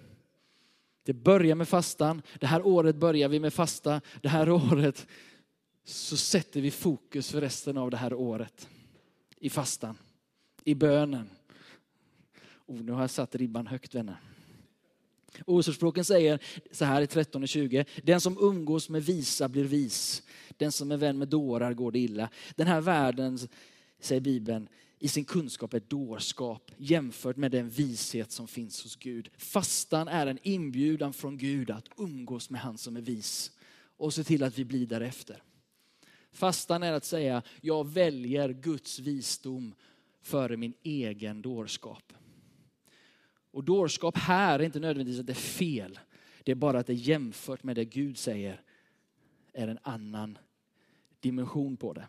Det 1.03 1.13
börjar 1.13 1.55
med 1.55 1.67
fastan. 1.67 2.21
Det 2.39 2.47
här 2.47 2.67
året 2.67 2.95
börjar 2.95 3.29
vi 3.29 3.39
med 3.39 3.53
fasta. 3.53 4.01
Det 4.21 4.29
här 4.29 4.49
året 4.71 5.07
så 5.83 6.17
sätter 6.17 6.61
vi 6.61 6.71
fokus 6.71 7.31
för 7.31 7.41
resten 7.41 7.77
av 7.77 7.91
det 7.91 7.97
här 7.97 8.13
året 8.13 8.69
i 9.37 9.49
fastan, 9.49 9.97
i 10.63 10.75
bönen. 10.75 11.29
Oh, 12.65 12.81
nu 12.81 12.91
har 12.91 13.01
jag 13.01 13.09
satt 13.09 13.35
ribban 13.35 13.67
högt 13.67 13.95
vänner. 13.95 14.17
Ordspråken 15.45 16.05
säger 16.05 16.39
så 16.71 16.85
här 16.85 17.01
i 17.01 17.07
13 17.07 17.43
och 17.43 17.49
20. 17.49 17.85
Den 18.03 18.21
som 18.21 18.37
umgås 18.41 18.89
med 18.89 19.03
visa 19.03 19.47
blir 19.47 19.63
vis. 19.63 20.23
Den 20.57 20.71
som 20.71 20.91
är 20.91 20.97
vän 20.97 21.17
med 21.17 21.27
dårar 21.27 21.73
går 21.73 21.91
det 21.91 21.99
illa. 21.99 22.29
Den 22.55 22.67
här 22.67 22.81
världen, 22.81 23.39
säger 23.99 24.21
Bibeln, 24.21 24.67
i 25.05 25.07
sin 25.07 25.25
kunskap 25.25 25.73
är 25.73 25.79
dårskap 25.79 26.71
jämfört 26.77 27.37
med 27.37 27.51
den 27.51 27.69
vishet 27.69 28.31
som 28.31 28.47
finns 28.47 28.83
hos 28.83 28.95
Gud. 28.95 29.29
Fastan 29.37 30.07
är 30.07 30.27
en 30.27 30.39
inbjudan 30.41 31.13
från 31.13 31.37
Gud 31.37 31.71
att 31.71 31.89
umgås 31.97 32.49
med 32.49 32.61
han 32.61 32.77
som 32.77 32.97
är 32.97 33.01
vis 33.01 33.51
och 33.97 34.13
se 34.13 34.23
till 34.23 34.43
att 34.43 34.57
vi 34.57 34.65
blir 34.65 34.87
därefter. 34.87 35.43
Fastan 36.31 36.83
är 36.83 36.93
att 36.93 37.05
säga, 37.05 37.41
jag 37.61 37.87
väljer 37.87 38.49
Guds 38.49 38.99
visdom 38.99 39.75
före 40.21 40.57
min 40.57 40.73
egen 40.83 41.41
dårskap. 41.41 42.13
Och 43.51 43.63
dårskap 43.63 44.17
här 44.17 44.59
är 44.59 44.63
inte 44.63 44.79
nödvändigtvis 44.79 45.19
att 45.19 45.27
det 45.27 45.33
är 45.33 45.35
fel. 45.35 45.99
Det 46.43 46.51
är 46.51 46.55
bara 46.55 46.79
att 46.79 46.87
det 46.87 46.93
jämfört 46.93 47.63
med 47.63 47.75
det 47.75 47.85
Gud 47.85 48.17
säger 48.17 48.61
är 49.53 49.67
en 49.67 49.79
annan 49.81 50.37
dimension 51.19 51.77
på 51.77 51.93
det. 51.93 52.07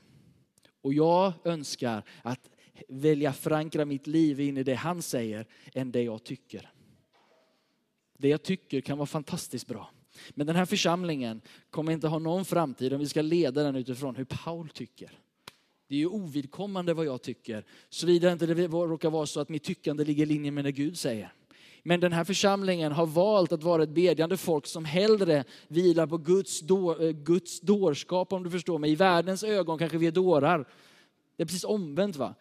Och 0.80 0.94
jag 0.94 1.32
önskar 1.44 2.02
att 2.22 2.50
välja 2.88 3.32
förankra 3.32 3.84
mitt 3.84 4.06
liv 4.06 4.40
in 4.40 4.56
i 4.56 4.62
det 4.62 4.74
han 4.74 5.02
säger 5.02 5.46
än 5.74 5.92
det 5.92 6.02
jag 6.02 6.24
tycker. 6.24 6.70
Det 8.18 8.28
jag 8.28 8.42
tycker 8.42 8.80
kan 8.80 8.98
vara 8.98 9.06
fantastiskt 9.06 9.66
bra. 9.66 9.90
Men 10.30 10.46
den 10.46 10.56
här 10.56 10.66
församlingen 10.66 11.40
kommer 11.70 11.92
inte 11.92 12.08
ha 12.08 12.18
någon 12.18 12.44
framtid 12.44 12.92
om 12.92 13.00
vi 13.00 13.08
ska 13.08 13.22
leda 13.22 13.62
den 13.62 13.76
utifrån 13.76 14.16
hur 14.16 14.24
Paul 14.24 14.68
tycker. 14.68 15.18
Det 15.88 15.94
är 15.94 15.98
ju 15.98 16.06
ovidkommande 16.06 16.94
vad 16.94 17.06
jag 17.06 17.22
tycker, 17.22 17.64
såvida 17.88 18.32
inte 18.32 18.46
det 18.46 18.68
råkar 18.68 19.10
vara 19.10 19.26
så 19.26 19.40
att 19.40 19.48
mitt 19.48 19.64
tyckande 19.64 20.04
ligger 20.04 20.22
i 20.22 20.26
linje 20.26 20.50
med 20.50 20.64
det 20.64 20.72
Gud 20.72 20.98
säger. 20.98 21.32
Men 21.82 22.00
den 22.00 22.12
här 22.12 22.24
församlingen 22.24 22.92
har 22.92 23.06
valt 23.06 23.52
att 23.52 23.62
vara 23.62 23.82
ett 23.82 23.88
bedjande 23.88 24.36
folk 24.36 24.66
som 24.66 24.84
hellre 24.84 25.44
vilar 25.68 26.06
på 26.06 26.18
Guds, 26.18 26.60
då, 26.60 26.98
eh, 26.98 27.10
Guds 27.10 27.60
dårskap, 27.60 28.32
om 28.32 28.42
du 28.42 28.50
förstår 28.50 28.78
mig. 28.78 28.90
I 28.90 28.94
världens 28.94 29.44
ögon 29.44 29.78
kanske 29.78 29.98
vi 29.98 30.06
är 30.06 30.12
dårar. 30.12 30.68
Det 31.36 31.42
är 31.42 31.46
precis 31.46 31.64
omvänt 31.64 32.16
va? 32.16 32.34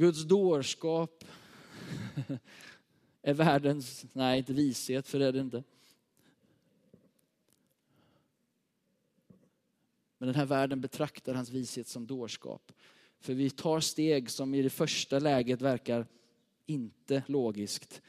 Guds 0.00 0.24
dårskap 0.24 1.24
är 3.22 3.34
världens, 3.34 4.06
nej 4.12 4.38
inte 4.38 4.52
vishet, 4.52 5.08
för 5.08 5.18
det 5.18 5.26
är 5.26 5.32
det 5.32 5.40
inte. 5.40 5.62
Men 10.18 10.26
den 10.26 10.34
här 10.34 10.46
världen 10.46 10.80
betraktar 10.80 11.34
hans 11.34 11.50
vishet 11.50 11.86
som 11.86 12.06
dårskap. 12.06 12.72
För 13.18 13.34
vi 13.34 13.50
tar 13.50 13.80
steg 13.80 14.30
som 14.30 14.54
i 14.54 14.62
det 14.62 14.70
första 14.70 15.18
läget 15.18 15.62
verkar 15.62 16.06
inte 16.66 17.22
logiskt, 17.26 18.02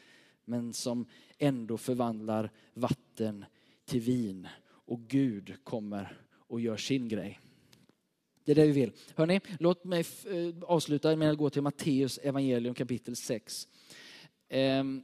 men 0.46 0.74
som 0.74 1.06
ändå 1.38 1.78
förvandlar 1.78 2.52
vatten 2.74 3.46
till 3.86 4.02
vin. 4.02 4.48
Och 4.64 5.00
Gud 5.00 5.64
kommer 5.64 6.18
och 6.32 6.62
gör 6.62 6.78
sin 6.78 7.08
grej. 7.08 7.40
Det 8.46 8.52
är 8.52 8.56
det 8.56 8.66
vi 8.66 8.72
vill. 8.72 8.92
Hörrni, 9.16 9.42
låt 9.60 9.84
mig 9.84 10.06
eh, 10.26 10.64
avsluta 10.64 11.16
med 11.16 11.32
att 11.32 11.38
gå 11.38 11.50
till 11.50 11.62
Matteus 11.62 12.18
evangelium 12.18 12.74
kapitel 12.74 13.16
6. 13.16 13.68
Ehm. 14.50 15.04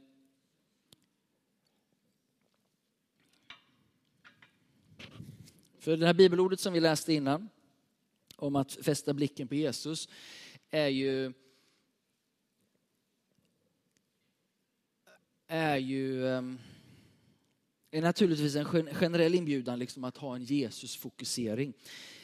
För 5.78 5.96
det 5.96 6.06
här 6.06 6.14
bibelordet 6.14 6.60
som 6.60 6.72
vi 6.72 6.80
läste 6.80 7.12
innan, 7.12 7.48
om 8.36 8.56
att 8.56 8.72
fästa 8.72 9.14
blicken 9.14 9.48
på 9.48 9.54
Jesus, 9.54 10.08
är 10.70 10.88
ju 10.88 11.32
är 15.46 15.76
ju 15.76 16.28
ehm, 16.28 16.58
är 17.90 18.02
naturligtvis 18.02 18.56
en 18.56 18.94
generell 18.94 19.34
inbjudan 19.34 19.78
liksom 19.78 20.04
att 20.04 20.16
ha 20.16 20.34
en 20.36 20.44
Jesusfokusering. 20.44 21.74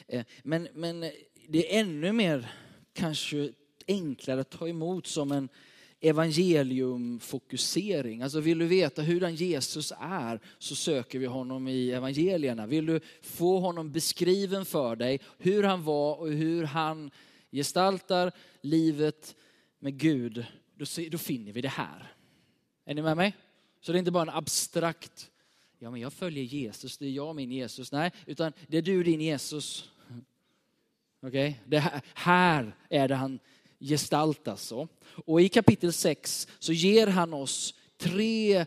Eh, 0.07 0.25
men, 0.43 0.67
men 0.73 0.99
det 1.47 1.75
är 1.75 1.79
ännu 1.79 2.11
mer 2.11 2.51
kanske 2.93 3.49
enklare 3.87 4.41
att 4.41 4.49
ta 4.49 4.67
emot 4.67 5.07
som 5.07 5.31
en 5.31 5.49
evangeliumfokusering. 5.99 8.21
Alltså 8.21 8.39
vill 8.39 8.59
du 8.59 8.65
veta 8.65 9.01
hur 9.01 9.29
Jesus 9.29 9.93
är 9.99 10.39
så 10.59 10.75
söker 10.75 11.19
vi 11.19 11.25
honom 11.25 11.67
i 11.67 11.91
evangelierna. 11.91 12.67
Vill 12.67 12.85
du 12.85 12.99
få 13.21 13.59
honom 13.59 13.91
beskriven 13.91 14.65
för 14.65 14.95
dig, 14.95 15.19
hur 15.37 15.63
han 15.63 15.83
var 15.83 16.15
och 16.15 16.29
hur 16.29 16.63
han 16.63 17.11
gestaltar 17.51 18.31
livet 18.61 19.35
med 19.79 19.97
Gud, 19.97 20.45
då, 20.75 20.85
då 21.11 21.17
finner 21.17 21.51
vi 21.51 21.61
det 21.61 21.69
här. 21.69 22.13
Är 22.85 22.93
ni 22.93 23.01
med 23.01 23.17
mig? 23.17 23.35
Så 23.81 23.91
det 23.91 23.97
är 23.97 23.99
inte 23.99 24.11
bara 24.11 24.23
en 24.23 24.37
abstrakt, 24.37 25.31
ja 25.79 25.91
men 25.91 26.01
jag 26.01 26.13
följer 26.13 26.43
Jesus, 26.43 26.97
det 26.97 27.05
är 27.05 27.11
jag 27.11 27.35
min 27.35 27.51
Jesus. 27.51 27.91
Nej, 27.91 28.11
utan 28.25 28.53
det 28.67 28.77
är 28.77 28.81
du 28.81 29.03
din 29.03 29.21
Jesus. 29.21 29.89
Okay? 31.27 31.53
Det 31.65 31.79
här, 31.79 32.01
här 32.13 32.75
är 32.89 33.07
det 33.07 33.15
han 33.15 33.39
gestaltas. 33.79 34.61
Så. 34.61 34.87
Och 35.25 35.41
i 35.41 35.49
kapitel 35.49 35.93
6 35.93 36.47
så 36.59 36.73
ger 36.73 37.07
han 37.07 37.33
oss 37.33 37.73
tre 37.97 38.65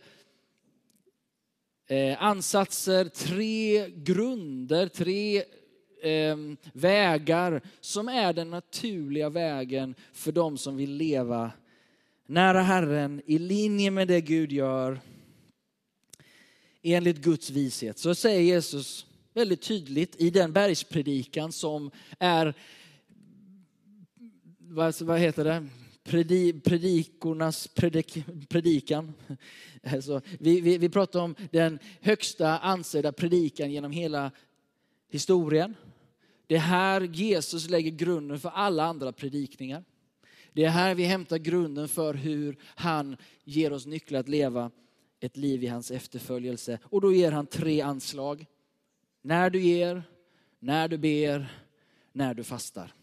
eh, 1.86 2.22
ansatser, 2.22 3.04
tre 3.04 3.88
grunder, 3.88 4.88
tre 4.88 5.42
eh, 6.02 6.36
vägar 6.72 7.62
som 7.80 8.08
är 8.08 8.32
den 8.32 8.50
naturliga 8.50 9.28
vägen 9.28 9.94
för 10.12 10.32
de 10.32 10.58
som 10.58 10.76
vill 10.76 10.92
leva 10.92 11.52
nära 12.28 12.62
Herren, 12.62 13.22
i 13.26 13.38
linje 13.38 13.90
med 13.90 14.08
det 14.08 14.20
Gud 14.20 14.52
gör, 14.52 15.00
enligt 16.82 17.16
Guds 17.16 17.50
vishet. 17.50 17.98
Så 17.98 18.14
säger 18.14 18.40
Jesus 18.40 19.06
väldigt 19.38 19.62
tydligt 19.62 20.16
i 20.20 20.30
den 20.30 20.52
bergspredikan 20.52 21.52
som 21.52 21.90
är, 22.18 22.54
vad, 25.00 25.18
heter 25.18 25.44
det? 25.44 25.68
predikornas 26.64 27.66
predik, 27.66 28.24
predikan. 28.48 29.14
Alltså, 29.82 30.20
vi, 30.38 30.60
vi, 30.60 30.78
vi 30.78 30.88
pratar 30.88 31.20
om 31.20 31.34
den 31.50 31.78
högsta 32.00 32.58
ansedda 32.58 33.12
predikan 33.12 33.72
genom 33.72 33.92
hela 33.92 34.30
historien. 35.10 35.74
Det 36.46 36.54
är 36.54 36.58
här 36.60 37.00
Jesus 37.00 37.68
lägger 37.68 37.90
grunden 37.90 38.40
för 38.40 38.48
alla 38.48 38.84
andra 38.84 39.12
predikningar. 39.12 39.84
Det 40.52 40.64
är 40.64 40.70
här 40.70 40.94
vi 40.94 41.04
hämtar 41.04 41.38
grunden 41.38 41.88
för 41.88 42.14
hur 42.14 42.56
han 42.62 43.16
ger 43.44 43.72
oss 43.72 43.86
nycklar 43.86 44.20
att 44.20 44.28
leva 44.28 44.70
ett 45.20 45.36
liv 45.36 45.64
i 45.64 45.66
hans 45.66 45.90
efterföljelse. 45.90 46.78
Och 46.82 47.00
då 47.00 47.12
ger 47.12 47.32
han 47.32 47.46
tre 47.46 47.80
anslag. 47.80 48.46
När 49.22 49.50
du 49.50 49.60
ger, 49.60 50.02
när 50.58 50.88
du 50.88 50.98
ber, 50.98 51.64
när 52.12 52.34
du 52.34 52.44
fastar. 52.44 52.94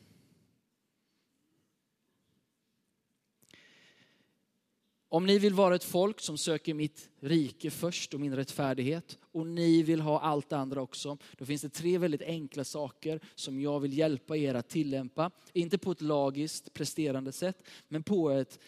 Om 5.10 5.26
ni 5.26 5.40
vill 5.40 5.54
vara 5.54 5.76
ett 5.76 5.84
folk 5.84 6.20
som 6.20 6.38
söker 6.38 6.74
mitt 6.74 7.10
rike 7.20 7.72
först 7.72 8.14
och 8.14 8.20
min 8.20 8.36
rättfärdighet 8.36 9.18
och 9.32 9.48
ni 9.48 9.84
vill 9.84 10.02
ha 10.02 10.20
allt 10.20 10.50
det 10.50 10.58
andra 10.58 10.82
också, 10.82 11.18
då 11.38 11.46
finns 11.46 11.62
det 11.62 11.70
tre 11.70 11.98
väldigt 11.98 12.22
enkla 12.22 12.64
saker 12.64 13.20
som 13.36 13.62
jag 13.62 13.80
vill 13.80 13.98
hjälpa 13.98 14.38
er 14.38 14.54
att 14.54 14.70
tillämpa. 14.70 15.32
Inte 15.54 15.78
på 15.78 15.92
ett 15.92 16.02
lagiskt 16.02 16.74
presterande 16.74 17.32
sätt, 17.32 17.64
men 17.88 18.04
på 18.04 18.30
ett 18.30 18.60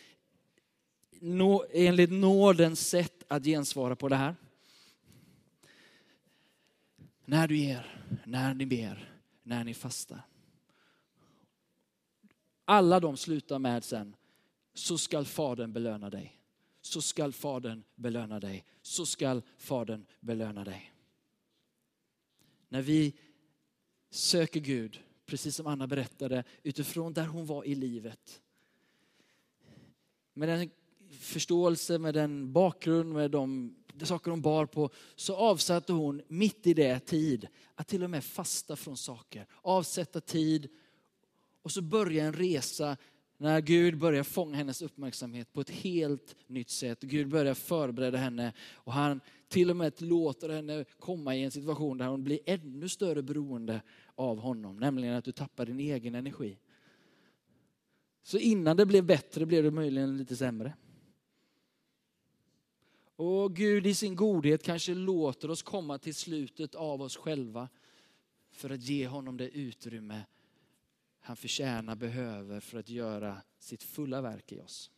enligt 1.72 2.12
nådens 2.12 2.88
sätt 2.90 3.24
att 3.28 3.44
gensvara 3.44 3.96
på 3.96 4.10
det 4.10 4.16
här. 4.16 4.36
När 7.30 7.48
du 7.48 7.58
ger, 7.58 8.04
när 8.26 8.54
ni 8.54 8.66
ber, 8.66 9.20
när 9.44 9.64
ni 9.64 9.74
fastar. 9.74 10.22
Alla 12.66 13.00
de 13.00 13.18
slutar 13.18 13.60
med 13.60 13.84
sen, 13.84 14.16
så 14.74 14.98
skall 14.98 15.26
Fadern 15.26 15.74
belöna 15.74 16.10
dig 16.10 16.38
så 16.88 17.02
skall 17.02 17.34
Fadern 17.34 17.84
belöna 17.96 18.40
dig. 18.40 18.66
Så 18.82 19.06
skall 19.06 19.42
Fadern 19.58 20.06
belöna 20.20 20.64
dig. 20.64 20.94
När 22.70 22.82
vi 22.82 23.14
söker 24.10 24.60
Gud, 24.60 25.00
precis 25.26 25.56
som 25.56 25.68
Anna 25.68 25.88
berättade, 25.88 26.44
utifrån 26.64 27.14
där 27.14 27.26
hon 27.26 27.46
var 27.46 27.66
i 27.66 27.76
livet. 27.76 28.42
Med 30.34 30.50
den 30.50 30.70
förståelse, 31.20 32.00
med 32.00 32.14
den 32.14 32.54
bakgrund, 32.54 33.14
med 33.14 33.32
de, 33.32 33.76
de 33.78 33.87
saker 34.06 34.32
hon 34.32 34.42
bar 34.42 34.66
på, 34.66 34.90
så 35.16 35.36
avsatte 35.36 35.94
hon 35.94 36.22
mitt 36.28 36.68
i 36.68 36.74
det 36.74 37.00
tid 37.00 37.48
att 37.76 37.88
till 37.88 38.04
och 38.04 38.10
med 38.10 38.24
fasta 38.24 38.76
från 38.76 38.98
saker. 38.98 39.46
Avsätta 39.62 40.22
tid 40.22 40.70
och 41.62 41.72
så 41.72 41.82
börja 41.82 42.26
en 42.26 42.34
resa 42.34 42.98
när 43.38 43.62
Gud 43.62 43.98
börjar 43.98 44.24
fånga 44.24 44.58
hennes 44.58 44.82
uppmärksamhet 44.82 45.54
på 45.54 45.62
ett 45.62 45.70
helt 45.70 46.36
nytt 46.48 46.70
sätt. 46.70 47.02
Gud 47.02 47.28
börjar 47.28 47.54
förbereda 47.54 48.18
henne 48.18 48.54
och 48.74 48.94
han 48.94 49.22
till 49.48 49.70
och 49.70 49.76
med 49.76 50.02
låter 50.02 50.50
henne 50.50 50.86
komma 51.00 51.36
i 51.36 51.44
en 51.44 51.52
situation 51.52 51.98
där 51.98 52.08
hon 52.08 52.24
blir 52.24 52.40
ännu 52.46 52.90
större 52.90 53.22
beroende 53.22 53.82
av 54.16 54.40
honom. 54.40 54.78
Nämligen 54.78 55.16
att 55.16 55.26
du 55.26 55.32
tappar 55.32 55.66
din 55.66 55.80
egen 55.80 56.16
energi. 56.16 56.58
Så 58.24 58.38
innan 58.38 58.78
det 58.78 58.86
blev 58.86 59.04
bättre 59.04 59.46
blev 59.46 59.64
det 59.64 59.72
möjligen 59.72 60.18
lite 60.18 60.36
sämre. 60.36 60.74
Och 63.18 63.56
Gud 63.56 63.88
i 63.88 63.94
sin 63.94 64.16
godhet 64.16 64.64
kanske 64.64 64.94
låter 64.94 65.52
oss 65.52 65.62
komma 65.62 65.98
till 65.98 66.16
slutet 66.16 66.76
av 66.76 67.02
oss 67.02 67.18
själva 67.18 67.70
för 68.52 68.70
att 68.70 68.82
ge 68.82 69.08
honom 69.08 69.38
det 69.38 69.50
utrymme 69.50 70.26
han 71.20 71.36
förtjänar, 71.36 71.96
behöver 71.96 72.60
för 72.60 72.80
att 72.80 72.90
göra 72.90 73.42
sitt 73.60 73.84
fulla 73.84 74.22
verk 74.22 74.52
i 74.52 74.60
oss. 74.60 74.92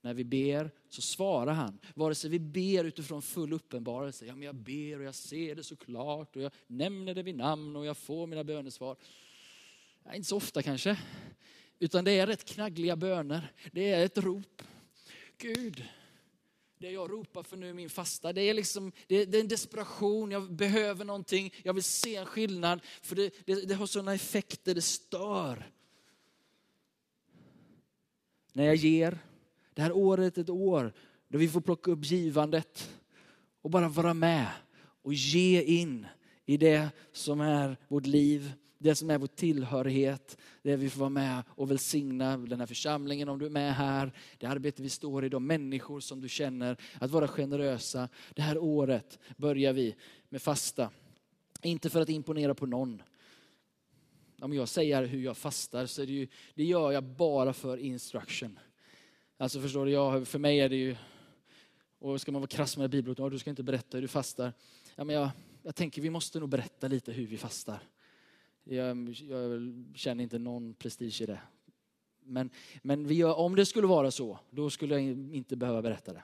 När 0.00 0.14
vi 0.14 0.24
ber 0.24 0.70
så 0.88 1.02
svarar 1.02 1.52
han. 1.52 1.78
Vare 1.94 2.14
sig 2.14 2.30
vi 2.30 2.38
ber 2.38 2.84
utifrån 2.84 3.22
full 3.22 3.52
uppenbarelse, 3.52 4.26
ja 4.26 4.34
men 4.34 4.42
jag 4.42 4.54
ber 4.54 4.98
och 4.98 5.04
jag 5.04 5.14
ser 5.14 5.54
det 5.54 5.64
såklart 5.64 6.36
och 6.36 6.42
jag 6.42 6.52
nämner 6.66 7.14
det 7.14 7.22
vid 7.22 7.36
namn 7.36 7.76
och 7.76 7.86
jag 7.86 7.96
får 7.96 8.26
mina 8.26 8.44
bönesvar. 8.44 8.96
Ja, 10.04 10.14
inte 10.14 10.28
så 10.28 10.36
ofta 10.36 10.62
kanske, 10.62 10.98
utan 11.78 12.04
det 12.04 12.12
är 12.12 12.26
rätt 12.26 12.44
knaggliga 12.44 12.96
böner. 12.96 13.52
Det 13.72 13.92
är 13.92 14.04
ett 14.04 14.18
rop. 14.18 14.62
Gud, 15.38 15.84
det 16.82 16.90
jag 16.90 17.10
ropar 17.10 17.42
för 17.42 17.56
nu 17.56 17.68
i 17.68 17.72
min 17.72 17.90
fasta, 17.90 18.32
det 18.32 18.42
är, 18.42 18.54
liksom, 18.54 18.92
det, 19.06 19.24
det 19.24 19.38
är 19.38 19.40
en 19.40 19.48
desperation, 19.48 20.30
jag 20.30 20.52
behöver 20.52 21.04
någonting, 21.04 21.54
jag 21.62 21.74
vill 21.74 21.82
se 21.82 22.16
en 22.16 22.26
skillnad, 22.26 22.80
för 23.02 23.16
det, 23.16 23.46
det, 23.46 23.68
det 23.68 23.74
har 23.74 23.86
sådana 23.86 24.14
effekter, 24.14 24.74
det 24.74 24.82
stör. 24.82 25.70
När 28.52 28.64
jag 28.64 28.74
ger, 28.74 29.18
det 29.74 29.82
här 29.82 29.92
året 29.92 30.38
är 30.38 30.42
ett 30.42 30.50
år 30.50 30.92
då 31.28 31.38
vi 31.38 31.48
får 31.48 31.60
plocka 31.60 31.90
upp 31.90 32.04
givandet 32.04 32.90
och 33.62 33.70
bara 33.70 33.88
vara 33.88 34.14
med 34.14 34.46
och 35.02 35.14
ge 35.14 35.62
in 35.62 36.06
i 36.46 36.56
det 36.56 36.88
som 37.12 37.40
är 37.40 37.76
vårt 37.88 38.06
liv, 38.06 38.52
det 38.82 38.94
som 38.94 39.10
är 39.10 39.18
vår 39.18 39.26
tillhörighet, 39.26 40.38
det 40.62 40.76
vi 40.76 40.90
får 40.90 41.00
vara 41.00 41.10
med 41.10 41.42
och 41.48 41.70
välsigna 41.70 42.36
den 42.36 42.60
här 42.60 42.66
församlingen 42.66 43.28
om 43.28 43.38
du 43.38 43.46
är 43.46 43.50
med 43.50 43.74
här, 43.74 44.12
det 44.38 44.46
arbete 44.46 44.82
vi 44.82 44.88
står 44.88 45.24
i, 45.24 45.28
de 45.28 45.46
människor 45.46 46.00
som 46.00 46.20
du 46.20 46.28
känner, 46.28 46.76
att 47.00 47.10
vara 47.10 47.28
generösa. 47.28 48.08
Det 48.34 48.42
här 48.42 48.58
året 48.58 49.18
börjar 49.36 49.72
vi 49.72 49.96
med 50.28 50.42
fasta. 50.42 50.90
Inte 51.62 51.90
för 51.90 52.00
att 52.00 52.08
imponera 52.08 52.54
på 52.54 52.66
någon. 52.66 53.02
Om 54.40 54.52
jag 54.54 54.68
säger 54.68 55.04
hur 55.04 55.22
jag 55.22 55.36
fastar 55.36 55.86
så 55.86 56.02
är 56.02 56.06
det 56.06 56.12
ju, 56.12 56.28
det 56.54 56.64
gör 56.64 56.92
jag 56.92 57.04
bara 57.04 57.52
för 57.52 57.76
instruction. 57.76 58.58
Alltså 59.36 59.60
förstår 59.60 59.86
du, 59.86 59.92
jag, 59.92 60.28
för 60.28 60.38
mig 60.38 60.60
är 60.60 60.68
det 60.68 60.76
ju, 60.76 60.96
och 61.98 62.20
ska 62.20 62.32
man 62.32 62.40
vara 62.40 62.48
krass 62.48 62.76
med 62.76 62.90
bibelordet, 62.90 63.32
du 63.32 63.38
ska 63.38 63.50
inte 63.50 63.62
berätta 63.62 63.96
hur 63.96 64.02
du 64.02 64.08
fastar. 64.08 64.52
Ja, 64.94 65.04
men 65.04 65.16
jag, 65.16 65.30
jag 65.62 65.74
tänker 65.74 66.02
vi 66.02 66.10
måste 66.10 66.40
nog 66.40 66.48
berätta 66.48 66.88
lite 66.88 67.12
hur 67.12 67.26
vi 67.26 67.38
fastar. 67.38 67.82
Jag, 68.64 69.08
jag 69.08 69.74
känner 69.94 70.22
inte 70.22 70.38
någon 70.38 70.74
prestige 70.74 71.22
i 71.22 71.26
det. 71.26 71.40
Men, 72.24 72.50
men 72.82 73.06
vi 73.06 73.14
gör, 73.14 73.34
om 73.34 73.56
det 73.56 73.66
skulle 73.66 73.86
vara 73.86 74.10
så, 74.10 74.38
då 74.50 74.70
skulle 74.70 74.94
jag 74.94 75.02
inte 75.34 75.56
behöva 75.56 75.82
berätta 75.82 76.12
det. 76.12 76.22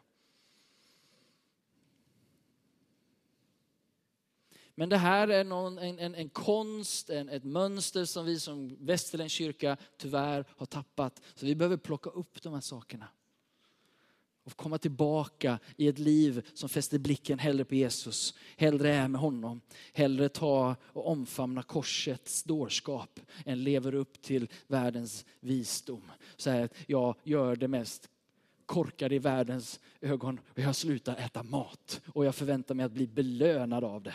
Men 4.74 4.88
det 4.88 4.96
här 4.96 5.28
är 5.28 5.44
någon, 5.44 5.78
en, 5.78 5.98
en, 5.98 6.14
en 6.14 6.28
konst, 6.28 7.10
en, 7.10 7.28
ett 7.28 7.44
mönster 7.44 8.04
som 8.04 8.26
vi 8.26 8.40
som 8.40 8.76
Västerländsk 8.80 9.36
kyrka 9.36 9.76
tyvärr 9.96 10.44
har 10.56 10.66
tappat. 10.66 11.22
Så 11.34 11.46
vi 11.46 11.54
behöver 11.54 11.76
plocka 11.76 12.10
upp 12.10 12.42
de 12.42 12.54
här 12.54 12.60
sakerna. 12.60 13.08
Och 14.48 14.56
komma 14.56 14.78
tillbaka 14.78 15.58
i 15.76 15.88
ett 15.88 15.98
liv 15.98 16.46
som 16.54 16.68
fäster 16.68 16.98
blicken 16.98 17.38
hellre 17.38 17.64
på 17.64 17.74
Jesus, 17.74 18.34
hellre 18.56 18.94
är 18.94 19.08
med 19.08 19.20
honom, 19.20 19.60
hellre 19.92 20.28
ta 20.28 20.76
och 20.82 21.10
omfamna 21.10 21.62
korsets 21.62 22.42
dårskap 22.42 23.20
än 23.46 23.64
lever 23.64 23.94
upp 23.94 24.22
till 24.22 24.48
världens 24.66 25.24
visdom. 25.40 26.02
Så 26.36 26.50
här, 26.50 26.68
jag 26.86 27.14
gör 27.24 27.56
det 27.56 27.68
mest 27.68 28.10
korkade 28.66 29.14
i 29.14 29.18
världens 29.18 29.80
ögon 30.00 30.40
och 30.46 30.58
jag 30.58 30.76
slutar 30.76 31.16
äta 31.16 31.42
mat 31.42 32.00
och 32.06 32.24
jag 32.24 32.34
förväntar 32.34 32.74
mig 32.74 32.86
att 32.86 32.92
bli 32.92 33.06
belönad 33.06 33.84
av 33.84 34.02
det. 34.02 34.14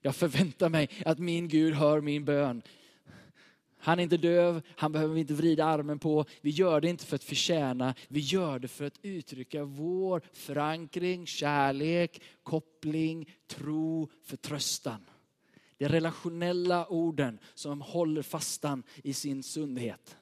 Jag 0.00 0.16
förväntar 0.16 0.68
mig 0.68 0.90
att 1.06 1.18
min 1.18 1.48
Gud 1.48 1.74
hör 1.74 2.00
min 2.00 2.24
bön. 2.24 2.62
Han 3.78 3.98
är 3.98 4.02
inte 4.02 4.16
döv, 4.16 4.62
han 4.76 4.92
behöver 4.92 5.14
vi 5.14 5.20
inte 5.20 5.34
vrida 5.34 5.64
armen 5.64 5.98
på. 5.98 6.24
Vi 6.40 6.50
gör 6.50 6.80
det 6.80 6.88
inte 6.88 7.06
för 7.06 7.16
att 7.16 7.24
förtjäna, 7.24 7.94
vi 8.08 8.20
gör 8.20 8.58
det 8.58 8.68
för 8.68 8.84
att 8.84 8.98
uttrycka 9.02 9.64
vår 9.64 10.22
förankring, 10.32 11.26
kärlek, 11.26 12.22
koppling, 12.42 13.30
tro, 13.46 14.10
förtröstan. 14.24 15.04
Det 15.76 15.88
relationella 15.88 16.86
orden 16.86 17.38
som 17.54 17.80
håller 17.80 18.22
fastan 18.22 18.82
i 19.04 19.12
sin 19.14 19.42
sundhet. 19.42 20.16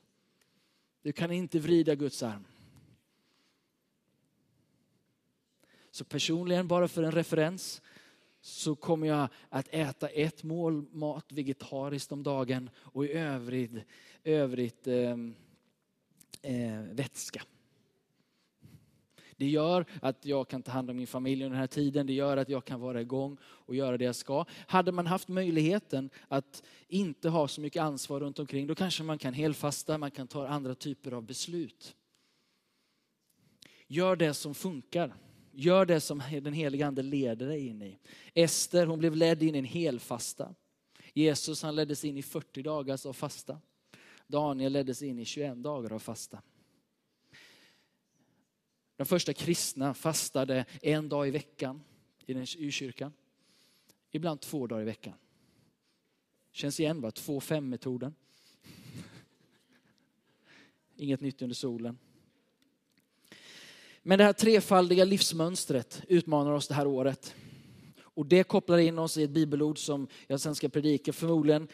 Du 1.03 1.13
kan 1.13 1.33
inte 1.33 1.59
vrida 1.59 1.95
Guds 1.95 2.23
arm. 2.23 2.45
Så 5.91 6.05
personligen, 6.05 6.69
bara 6.69 6.89
för 6.89 7.03
en 7.03 7.13
referens, 7.13 7.83
så 8.47 8.75
kommer 8.75 9.07
jag 9.07 9.29
att 9.49 9.69
äta 9.71 10.09
ett 10.09 10.43
mål 10.43 10.87
mat 10.93 11.33
vegetariskt 11.33 12.13
om 12.13 12.23
dagen 12.23 12.71
och 12.77 13.05
i 13.05 13.13
övrigt, 13.13 13.73
övrigt 14.25 14.87
eh, 14.87 15.17
eh, 16.43 16.81
vätska. 16.93 17.43
Det 19.37 19.47
gör 19.47 19.87
att 20.03 20.25
jag 20.25 20.49
kan 20.49 20.63
ta 20.63 20.73
hand 20.73 20.91
om 20.91 20.97
min 20.97 21.07
familj 21.07 21.45
under 21.45 21.55
den 21.55 21.61
här 21.61 21.67
tiden. 21.67 22.07
Det 22.07 22.13
gör 22.13 22.37
att 22.37 22.49
jag 22.49 22.65
kan 22.65 22.81
vara 22.81 23.01
igång 23.01 23.39
och 23.45 23.75
göra 23.75 23.97
det 23.99 24.05
jag 24.05 24.17
ska. 24.17 24.45
Hade 24.67 24.93
man 24.93 25.07
haft 25.07 25.29
möjligheten 25.29 26.11
att 26.29 26.63
inte 26.89 27.29
ha 27.29 27.49
så 27.49 27.61
mycket 27.61 27.83
ansvar 27.83 28.21
runt 28.21 28.39
omkring, 28.39 28.67
då 28.67 28.75
kanske 28.75 29.03
man 29.03 29.19
kan 29.19 29.35
helfasta, 29.35 29.99
man 29.99 30.11
kan 30.11 30.29
ta 30.29 30.47
andra 30.47 30.75
typer 30.75 31.13
av 31.13 31.23
beslut. 31.23 31.97
Gör 33.87 34.17
det 34.17 34.35
som 34.35 34.55
funkar. 34.55 35.15
Gör 35.59 35.87
det 35.87 36.01
som 36.01 36.23
den 36.31 36.53
heliga 36.53 36.87
ande 36.87 37.03
leder 37.03 37.47
dig 37.47 37.67
in 37.67 37.83
i. 37.83 37.99
Ester 38.35 38.87
hon 38.87 38.99
blev 38.99 39.17
ledd 39.17 39.43
in 39.43 39.55
i 39.55 39.59
en 39.59 39.65
helfasta. 39.65 40.55
Jesus 41.13 41.63
han 41.63 41.75
leddes 41.75 42.05
in 42.05 42.17
i 42.17 42.23
40 42.23 42.63
dagars 42.63 43.07
av 43.07 43.13
fasta. 43.13 43.61
Daniel 44.27 44.73
leddes 44.73 45.03
in 45.03 45.19
i 45.19 45.25
21 45.25 45.63
dagar 45.63 45.93
av 45.93 45.99
fasta. 45.99 46.43
De 48.97 49.07
första 49.07 49.33
kristna 49.33 49.95
fastade 49.95 50.65
en 50.83 51.09
dag 51.09 51.29
i 51.29 51.31
veckan 51.31 51.83
i 52.27 52.35
den 52.35 52.47
kyrkan. 52.47 53.13
Ibland 54.11 54.41
två 54.41 54.67
dagar 54.67 54.83
i 54.83 54.85
veckan. 54.85 55.15
Känns 56.53 56.81
igen 56.81 57.01
va? 57.01 57.11
2-5-metoden. 57.11 58.15
Inget 60.97 61.21
nytt 61.21 61.43
under 61.43 61.55
solen. 61.55 61.99
Men 64.09 64.19
det 64.19 64.25
här 64.25 64.33
trefaldiga 64.33 65.05
livsmönstret 65.05 66.03
utmanar 66.09 66.53
oss 66.53 66.69
det 66.69 66.75
här 66.75 66.87
året. 66.87 67.35
Och 68.03 68.27
det 68.27 68.45
kopplar 68.45 68.79
in 68.79 68.99
oss 68.99 69.17
i 69.17 69.23
ett 69.23 69.31
bibelord 69.31 69.79
som 69.79 70.09
jag 70.27 70.41
sen 70.41 70.55
ska 70.55 70.69
predika 70.69 71.13
förmodligen 71.13 71.69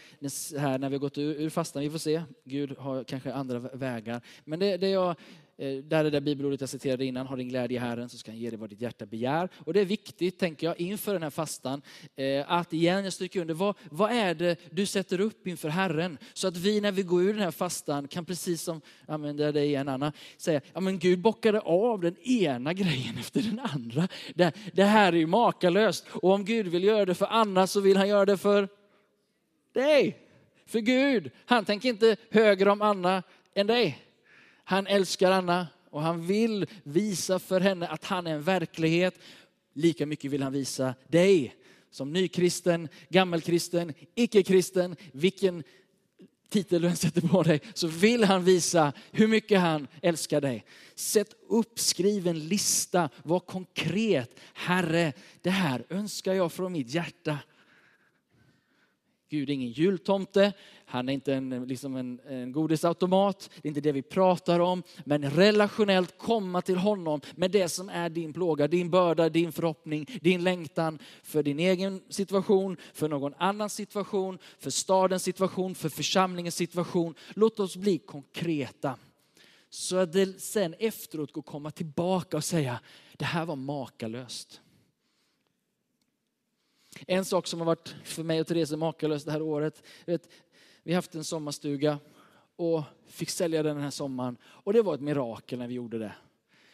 här 0.58 0.78
när 0.78 0.88
vi 0.88 0.94
har 0.94 1.00
gått 1.00 1.18
ur, 1.18 1.34
ur 1.34 1.50
fastan. 1.50 1.82
Vi 1.82 1.90
får 1.90 1.98
se. 1.98 2.22
Gud 2.44 2.78
har 2.78 3.04
kanske 3.04 3.32
andra 3.32 3.58
vägar. 3.58 4.20
Men 4.44 4.58
det, 4.58 4.76
det 4.76 4.88
jag 4.88 5.16
Eh, 5.62 5.76
där 5.76 6.04
är 6.04 6.10
det 6.10 6.20
bibelordet 6.20 6.60
jag 6.60 6.70
citerade 6.70 7.04
innan, 7.04 7.26
har 7.26 7.36
din 7.36 7.48
glädje 7.48 7.76
i 7.76 7.80
Herren 7.80 8.08
så 8.08 8.18
ska 8.18 8.30
han 8.30 8.38
ge 8.38 8.50
dig 8.50 8.58
vad 8.58 8.70
ditt 8.70 8.80
hjärta 8.80 9.06
begär. 9.06 9.48
Och 9.58 9.72
det 9.72 9.80
är 9.80 9.84
viktigt, 9.84 10.38
tänker 10.38 10.66
jag, 10.66 10.80
inför 10.80 11.12
den 11.12 11.22
här 11.22 11.30
fastan, 11.30 11.82
eh, 12.16 12.52
att 12.52 12.72
igen, 12.72 13.04
jag 13.04 13.12
stryker 13.12 13.40
under, 13.40 13.54
vad, 13.54 13.76
vad 13.90 14.12
är 14.12 14.34
det 14.34 14.60
du 14.70 14.86
sätter 14.86 15.20
upp 15.20 15.46
inför 15.46 15.68
Herren? 15.68 16.18
Så 16.32 16.48
att 16.48 16.56
vi 16.56 16.80
när 16.80 16.92
vi 16.92 17.02
går 17.02 17.22
ur 17.22 17.32
den 17.32 17.42
här 17.42 17.50
fastan 17.50 18.08
kan 18.08 18.24
precis 18.24 18.62
som, 18.62 18.80
använder 19.06 19.52
det 19.52 19.64
igen 19.64 19.88
Anna, 19.88 20.12
säga, 20.36 20.60
ja 20.72 20.80
men 20.80 20.98
Gud 20.98 21.18
bockade 21.18 21.60
av 21.60 22.00
den 22.00 22.16
ena 22.16 22.72
grejen 22.72 23.18
efter 23.18 23.42
den 23.42 23.60
andra. 23.60 24.08
Det, 24.34 24.52
det 24.72 24.84
här 24.84 25.12
är 25.12 25.16
ju 25.16 25.26
makalöst. 25.26 26.06
Och 26.10 26.30
om 26.30 26.44
Gud 26.44 26.66
vill 26.66 26.84
göra 26.84 27.04
det 27.04 27.14
för 27.14 27.26
Anna 27.30 27.66
så 27.66 27.80
vill 27.80 27.96
han 27.96 28.08
göra 28.08 28.24
det 28.26 28.36
för 28.36 28.68
dig. 29.72 30.18
För 30.66 30.80
Gud, 30.80 31.30
han 31.44 31.64
tänker 31.64 31.88
inte 31.88 32.16
högre 32.30 32.70
om 32.70 32.82
Anna 32.82 33.22
än 33.54 33.66
dig. 33.66 34.11
Han 34.72 34.86
älskar 34.86 35.30
Anna 35.30 35.68
och 35.90 36.02
han 36.02 36.26
vill 36.26 36.66
visa 36.82 37.38
för 37.38 37.60
henne 37.60 37.88
att 37.88 38.04
han 38.04 38.26
är 38.26 38.34
en 38.34 38.42
verklighet. 38.42 39.18
Lika 39.74 40.06
mycket 40.06 40.30
vill 40.30 40.42
han 40.42 40.52
visa 40.52 40.94
dig 41.08 41.54
som 41.90 42.12
nykristen, 42.12 42.88
gammelkristen, 43.08 43.94
icke-kristen, 44.14 44.96
vilken 45.12 45.62
titel 46.48 46.82
du 46.82 46.88
än 46.88 46.96
sätter 46.96 47.20
på 47.20 47.42
dig, 47.42 47.60
så 47.74 47.86
vill 47.86 48.24
han 48.24 48.44
visa 48.44 48.92
hur 49.10 49.26
mycket 49.26 49.60
han 49.60 49.88
älskar 50.02 50.40
dig. 50.40 50.64
Sätt 50.94 51.34
upp, 51.48 51.78
skriv 51.78 52.26
en 52.26 52.48
lista, 52.48 53.08
var 53.22 53.40
konkret. 53.40 54.30
Herre, 54.54 55.12
det 55.42 55.50
här 55.50 55.84
önskar 55.88 56.34
jag 56.34 56.52
från 56.52 56.72
mitt 56.72 56.94
hjärta. 56.94 57.38
Gud 59.32 59.50
är 59.50 59.54
ingen 59.54 59.72
jultomte, 59.72 60.52
han 60.84 61.08
är 61.08 61.12
inte 61.12 61.34
en, 61.34 61.64
liksom 61.66 61.96
en, 61.96 62.20
en 62.28 62.52
godisautomat, 62.52 63.50
det 63.62 63.66
är 63.66 63.70
inte 63.70 63.80
det 63.80 63.92
vi 63.92 64.02
pratar 64.02 64.60
om. 64.60 64.82
Men 65.04 65.30
relationellt 65.30 66.18
komma 66.18 66.62
till 66.62 66.76
honom 66.76 67.20
med 67.34 67.50
det 67.50 67.68
som 67.68 67.88
är 67.88 68.08
din 68.08 68.32
plåga, 68.32 68.68
din 68.68 68.90
börda, 68.90 69.28
din 69.28 69.52
förhoppning, 69.52 70.06
din 70.20 70.44
längtan 70.44 70.98
för 71.22 71.42
din 71.42 71.58
egen 71.58 72.02
situation, 72.08 72.76
för 72.92 73.08
någon 73.08 73.34
annans 73.38 73.74
situation, 73.74 74.38
för 74.58 74.70
stadens 74.70 75.22
situation, 75.22 75.74
för 75.74 75.88
församlingens 75.88 76.56
situation. 76.56 77.14
Låt 77.34 77.60
oss 77.60 77.76
bli 77.76 77.98
konkreta. 77.98 78.96
Så 79.70 79.96
att 79.96 80.12
det 80.12 80.40
sen 80.40 80.74
efteråt 80.78 81.32
går 81.32 81.42
att 81.42 81.46
komma 81.46 81.70
tillbaka 81.70 82.36
och 82.36 82.44
säga, 82.44 82.80
det 83.16 83.24
här 83.24 83.44
var 83.44 83.56
makalöst. 83.56 84.60
En 87.06 87.24
sak 87.24 87.46
som 87.46 87.58
har 87.58 87.66
varit 87.66 87.94
för 88.04 88.22
mig 88.22 88.40
och 88.40 88.46
Therese 88.46 88.72
makalöst 88.72 89.26
det 89.26 89.32
här 89.32 89.42
året, 89.42 89.82
vet, 90.06 90.28
vi 90.82 90.92
har 90.92 90.96
haft 90.96 91.14
en 91.14 91.24
sommarstuga 91.24 91.98
och 92.56 92.82
fick 93.06 93.30
sälja 93.30 93.62
den 93.62 93.74
den 93.74 93.84
här 93.84 93.90
sommaren. 93.90 94.36
Och 94.44 94.72
det 94.72 94.82
var 94.82 94.94
ett 94.94 95.00
mirakel 95.00 95.58
när 95.58 95.68
vi 95.68 95.74
gjorde 95.74 95.98
det. 95.98 96.14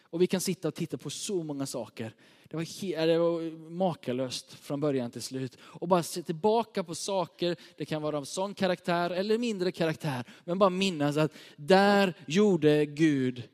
Och 0.01 0.21
vi 0.21 0.27
kan 0.27 0.41
sitta 0.41 0.67
och 0.67 0.75
titta 0.75 0.97
på 0.97 1.09
så 1.09 1.43
många 1.43 1.65
saker. 1.65 2.13
Det 2.43 2.57
var, 2.57 3.05
det 3.05 3.17
var 3.17 3.69
makalöst 3.69 4.53
från 4.53 4.79
början 4.79 5.11
till 5.11 5.21
slut. 5.21 5.57
Och 5.61 5.87
bara 5.87 6.03
se 6.03 6.23
tillbaka 6.23 6.83
på 6.83 6.95
saker, 6.95 7.55
det 7.77 7.85
kan 7.85 8.01
vara 8.01 8.17
av 8.17 8.23
sån 8.23 8.53
karaktär 8.53 9.09
eller 9.09 9.37
mindre 9.37 9.71
karaktär. 9.71 10.23
Men 10.43 10.59
bara 10.59 10.69
minnas 10.69 11.17
att 11.17 11.33
där 11.55 12.13
gjorde 12.27 12.85
Gud 12.85 13.49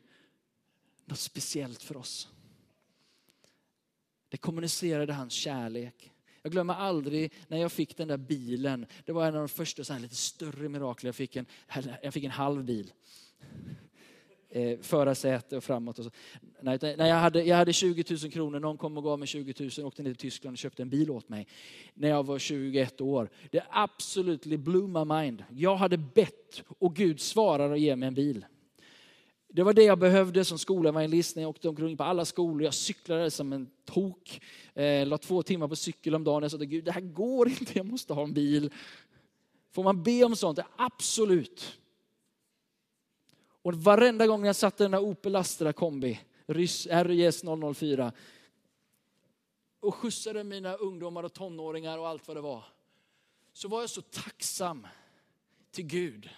något 1.06 1.20
speciellt 1.20 1.84
för 1.84 1.98
oss. 1.98 2.30
Det 4.30 4.38
kommunicerade 4.38 5.14
hans 5.14 5.34
kärlek. 5.34 6.12
Jag 6.46 6.52
glömmer 6.52 6.74
aldrig 6.74 7.34
när 7.48 7.58
jag 7.58 7.72
fick 7.72 7.98
den 7.98 8.08
där 8.08 8.18
bilen. 8.18 8.86
Det 9.06 9.12
var 9.12 9.28
en 9.28 9.36
av 9.36 9.40
de 9.40 9.50
första 9.50 9.84
så 9.84 9.94
här, 9.94 10.00
lite 10.00 10.16
större 10.16 10.70
mirakler 10.70 11.08
jag 11.08 11.16
fick. 11.16 11.36
En, 11.36 11.46
jag 12.04 12.14
fick 12.14 12.24
en 12.24 12.32
halv 12.32 12.64
bil. 12.64 12.92
Eh, 14.50 14.80
förarsäte 14.80 15.58
och 15.58 15.64
framåt. 15.64 16.00
Och 16.00 16.06
så. 16.06 16.12
Nej, 16.62 16.80
nej, 16.82 16.96
jag, 16.98 17.16
hade, 17.16 17.44
jag 17.44 17.58
hade 17.58 17.74
20 17.74 18.04
000 18.10 18.32
kronor, 18.32 18.60
någon 18.60 18.78
kom 18.78 18.98
och 18.98 19.04
gav 19.04 19.20
mig 19.20 19.28
20 19.28 19.70
000, 19.78 19.88
åkte 19.88 20.04
ner 20.04 20.10
till 20.10 20.18
Tyskland 20.18 20.54
och 20.54 20.58
köpte 20.58 20.82
en 20.82 20.90
bil 20.90 21.12
åt 21.12 21.30
mig. 21.30 21.48
När 21.94 22.10
jag 22.10 22.26
var 22.26 22.40
21 22.40 23.02
år. 23.02 23.30
Det 23.52 23.64
absolut 23.70 24.46
blew 24.46 24.88
my 24.88 25.16
mind. 25.16 25.44
Jag 25.50 25.76
hade 25.76 25.98
bett 25.98 26.64
och 26.68 26.96
Gud 26.96 27.20
svarade 27.20 27.74
och 27.74 27.80
ger 27.80 27.96
mig 27.96 28.08
en 28.08 28.14
bil. 28.14 28.46
Det 29.56 29.64
var 29.64 29.74
det 29.74 29.84
jag 29.84 30.00
behövde 30.00 30.46
som 30.46 30.60
skolevangelist 30.60 31.36
när 31.36 31.44
jag 31.44 31.50
åkte 31.50 31.70
omkring 31.70 31.98
på 31.98 32.04
alla 32.04 32.26
skolor. 32.26 32.64
Jag 32.64 32.74
cyklade 32.74 33.32
som 33.32 33.54
en 33.54 33.70
tok. 33.86 34.42
Eh, 34.74 35.08
la 35.08 35.18
två 35.18 35.44
timmar 35.44 35.68
på 35.68 35.76
cykel 35.76 36.16
om 36.16 36.24
dagen. 36.24 36.42
Jag 36.42 36.52
sa 36.52 36.58
Gud, 36.58 36.86
det 36.86 36.92
här 36.92 37.02
går 37.02 37.48
inte, 37.50 37.78
jag 37.78 37.86
måste 37.86 38.14
ha 38.14 38.24
en 38.24 38.34
bil. 38.34 38.74
Får 39.72 39.84
man 39.84 40.04
be 40.04 40.24
om 40.24 40.36
sånt? 40.36 40.60
Absolut. 40.76 41.80
Och 43.62 43.74
varenda 43.74 44.28
gång 44.28 44.46
jag 44.46 44.56
satte 44.56 44.84
den 44.84 44.92
där 44.92 45.00
Opel 45.00 45.36
Astra 45.36 45.74
kombi, 45.74 46.20
RJS 46.48 47.44
004, 47.76 48.12
och 49.80 49.96
skjutsade 49.96 50.44
mina 50.44 50.76
ungdomar 50.76 51.24
och 51.24 51.34
tonåringar 51.34 51.98
och 51.98 52.08
allt 52.08 52.28
vad 52.28 52.38
det 52.38 52.42
var, 52.42 52.64
så 53.54 53.68
var 53.68 53.82
jag 53.82 53.90
så 53.90 54.02
tacksam 54.02 54.88
till 55.72 55.86
Gud 55.86 56.30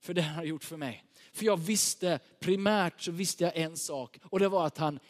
för 0.00 0.14
det 0.14 0.22
han 0.22 0.34
har 0.34 0.44
gjort 0.44 0.64
för 0.64 0.76
mig. 0.76 1.04
För 1.36 1.44
jag 1.44 1.56
visste, 1.56 2.18
primärt 2.40 3.00
så 3.00 3.12
visste 3.12 3.44
jag 3.44 3.56
en 3.56 3.76
sak 3.76 4.18
och 4.22 4.38
det 4.38 4.48
var 4.48 4.66
att 4.66 4.78
han 4.78 5.00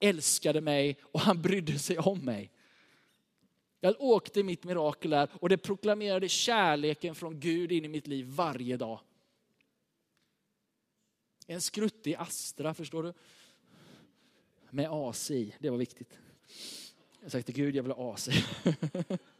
älskade 0.00 0.60
mig 0.60 0.96
och 1.02 1.20
han 1.20 1.42
brydde 1.42 1.78
sig 1.78 1.98
om 1.98 2.24
mig. 2.24 2.50
Jag 3.80 3.94
åkte 3.98 4.42
mitt 4.42 4.64
mirakel 4.64 5.10
där 5.10 5.28
och 5.32 5.48
det 5.48 5.58
proklamerade 5.58 6.28
kärleken 6.28 7.14
från 7.14 7.40
Gud 7.40 7.72
in 7.72 7.84
i 7.84 7.88
mitt 7.88 8.06
liv 8.06 8.26
varje 8.26 8.76
dag. 8.76 9.00
En 11.46 11.60
skruttig 11.60 12.14
Astra, 12.14 12.74
förstår 12.74 13.02
du? 13.02 13.12
Med 14.70 14.90
AC 14.90 15.30
i, 15.30 15.54
det 15.58 15.70
var 15.70 15.78
viktigt. 15.78 16.18
Jag 17.22 17.32
sa 17.32 17.42
till 17.42 17.54
Gud, 17.54 17.76
jag 17.76 17.82
vill 17.82 17.92
ha 17.92 18.14
AC. 18.14 18.28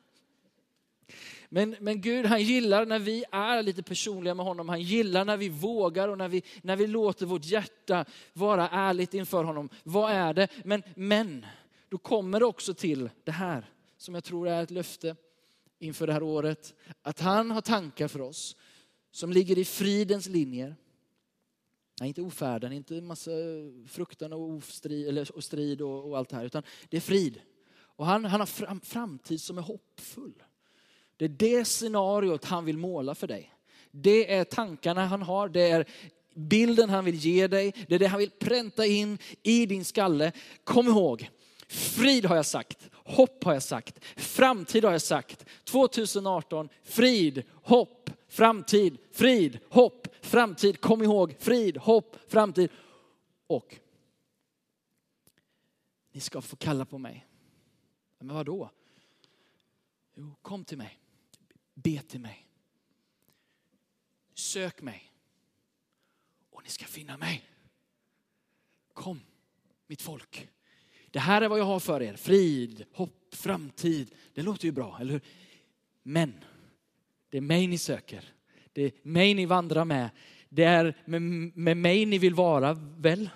Men, 1.49 1.77
men 1.81 2.01
Gud 2.01 2.27
han 2.27 2.43
gillar 2.43 2.87
när 2.87 2.99
vi 2.99 3.25
är 3.33 3.63
lite 3.63 3.83
personliga 3.83 4.35
med 4.35 4.47
honom. 4.47 4.69
Han 4.69 4.83
gillar 4.83 5.25
när 5.25 5.37
vi 5.37 5.49
vågar 5.49 6.09
och 6.09 6.19
när 6.19 6.29
vi, 6.29 6.43
när 6.63 6.77
vi 6.77 6.87
låter 6.87 7.27
vårt 7.27 7.45
hjärta 7.45 8.05
vara 8.33 8.69
ärligt 8.69 9.15
inför 9.15 9.45
honom. 9.45 9.69
Vad 9.83 10.13
är 10.13 10.35
det? 10.35 10.49
Men, 10.65 10.83
men 10.95 11.47
då 11.89 11.99
kommer 11.99 12.41
det 12.41 12.47
också 12.47 12.75
till 12.75 13.11
det 13.25 13.33
här 13.33 13.71
som 13.97 14.15
jag 14.15 14.25
tror 14.25 14.49
är 14.49 14.63
ett 14.63 14.71
löfte 14.71 15.17
inför 15.79 16.07
det 16.07 16.13
här 16.13 16.23
året. 16.23 16.75
Att 17.03 17.21
han 17.21 17.51
har 17.51 17.61
tankar 17.61 18.09
för 18.09 18.21
oss 18.21 18.57
som 19.11 19.33
ligger 19.33 19.59
i 19.59 19.65
fridens 19.65 20.27
linjer. 20.27 20.77
Nej, 22.01 22.09
inte 22.09 22.23
ofärden, 22.23 22.73
inte 22.73 23.01
massa 23.01 23.31
fruktan 23.89 24.33
och, 24.33 24.51
ostrid, 24.51 25.09
eller, 25.09 25.37
och 25.37 25.45
strid 25.45 25.81
och, 25.81 26.09
och, 26.09 26.19
allt 26.19 26.29
det 26.29 26.37
här, 26.37 26.45
utan 26.45 26.63
det 26.89 26.97
är 26.97 27.01
frid. 27.01 27.41
Och 27.77 28.07
han, 28.07 28.25
han 28.25 28.41
har 28.41 28.47
fram, 28.47 28.81
framtid 28.81 29.41
som 29.41 29.59
är 29.59 29.63
hoppfull. 29.63 30.43
Det 31.17 31.25
är 31.25 31.29
det 31.29 31.65
scenariot 31.65 32.45
han 32.45 32.65
vill 32.65 32.79
måla 32.79 33.15
för 33.15 33.27
dig. 33.27 33.53
Det 33.91 34.35
är 34.35 34.45
tankarna 34.45 35.07
han 35.07 35.23
har, 35.23 35.49
det 35.49 35.71
är 35.71 35.87
bilden 36.35 36.91
han 36.91 37.05
vill 37.05 37.15
ge 37.15 37.47
dig, 37.47 37.75
det 37.89 37.95
är 37.95 37.99
det 37.99 38.07
han 38.07 38.19
vill 38.19 38.31
pränta 38.31 38.87
in 38.87 39.19
i 39.43 39.67
din 39.67 39.85
skalle. 39.85 40.33
Kom 40.65 40.87
ihåg, 40.87 41.31
frid 41.69 42.25
har 42.25 42.37
jag 42.37 42.47
sagt, 42.47 42.91
hopp 42.93 43.45
har 43.45 43.53
jag 43.53 43.63
sagt, 43.63 44.05
framtid 44.17 44.85
har 44.85 44.93
jag 44.93 45.03
sagt. 45.03 45.47
2018, 45.65 46.69
frid, 46.83 47.43
hopp, 47.53 48.11
framtid, 48.29 48.99
frid, 49.13 49.59
hopp, 49.71 50.09
framtid. 50.21 50.81
Kom 50.81 51.03
ihåg, 51.03 51.37
frid, 51.39 51.77
hopp, 51.77 52.17
framtid. 52.29 52.71
Och 53.47 53.77
ni 56.13 56.21
ska 56.21 56.41
få 56.41 56.57
kalla 56.57 56.85
på 56.85 56.99
mig. 56.99 57.27
Men 58.19 58.35
vadå? 58.35 58.71
Jo, 60.15 60.35
kom 60.43 60.65
till 60.65 60.79
mig. 60.79 60.99
Be 61.77 61.99
till 61.99 62.21
mig. 62.21 62.47
Sök 64.35 64.83
mig. 64.83 65.13
Och 66.51 66.63
ni 66.63 66.69
ska 66.69 66.85
finna 66.85 67.17
mig. 67.17 67.45
Kom, 68.93 69.21
mitt 69.87 70.03
folk. 70.03 70.49
Det 71.11 71.19
här 71.19 71.43
är 71.43 71.49
vad 71.49 71.59
jag 71.59 71.65
har 71.65 71.81
för 71.81 72.03
er. 72.03 72.17
Frid, 72.17 72.85
hopp, 72.93 73.35
framtid. 73.35 74.15
Det 74.35 74.43
låter 74.43 74.65
ju 74.65 74.73
bra, 74.73 74.99
eller 75.01 75.13
hur? 75.13 75.21
Men 76.03 76.45
det 77.31 77.37
är 77.37 77.41
mig 77.41 77.67
ni 77.67 77.79
söker. 77.79 78.25
Det 78.73 78.83
är 78.83 78.93
mig 79.03 79.35
ni 79.35 79.47
vandrar 79.47 79.85
med. 79.85 80.11
Det 80.49 80.65
är 80.65 81.03
med, 81.05 81.23
med 81.23 81.77
mig 81.77 82.07
ni 82.07 82.19
vill 82.19 82.35
vara, 82.35 82.75
väl? 82.75 83.31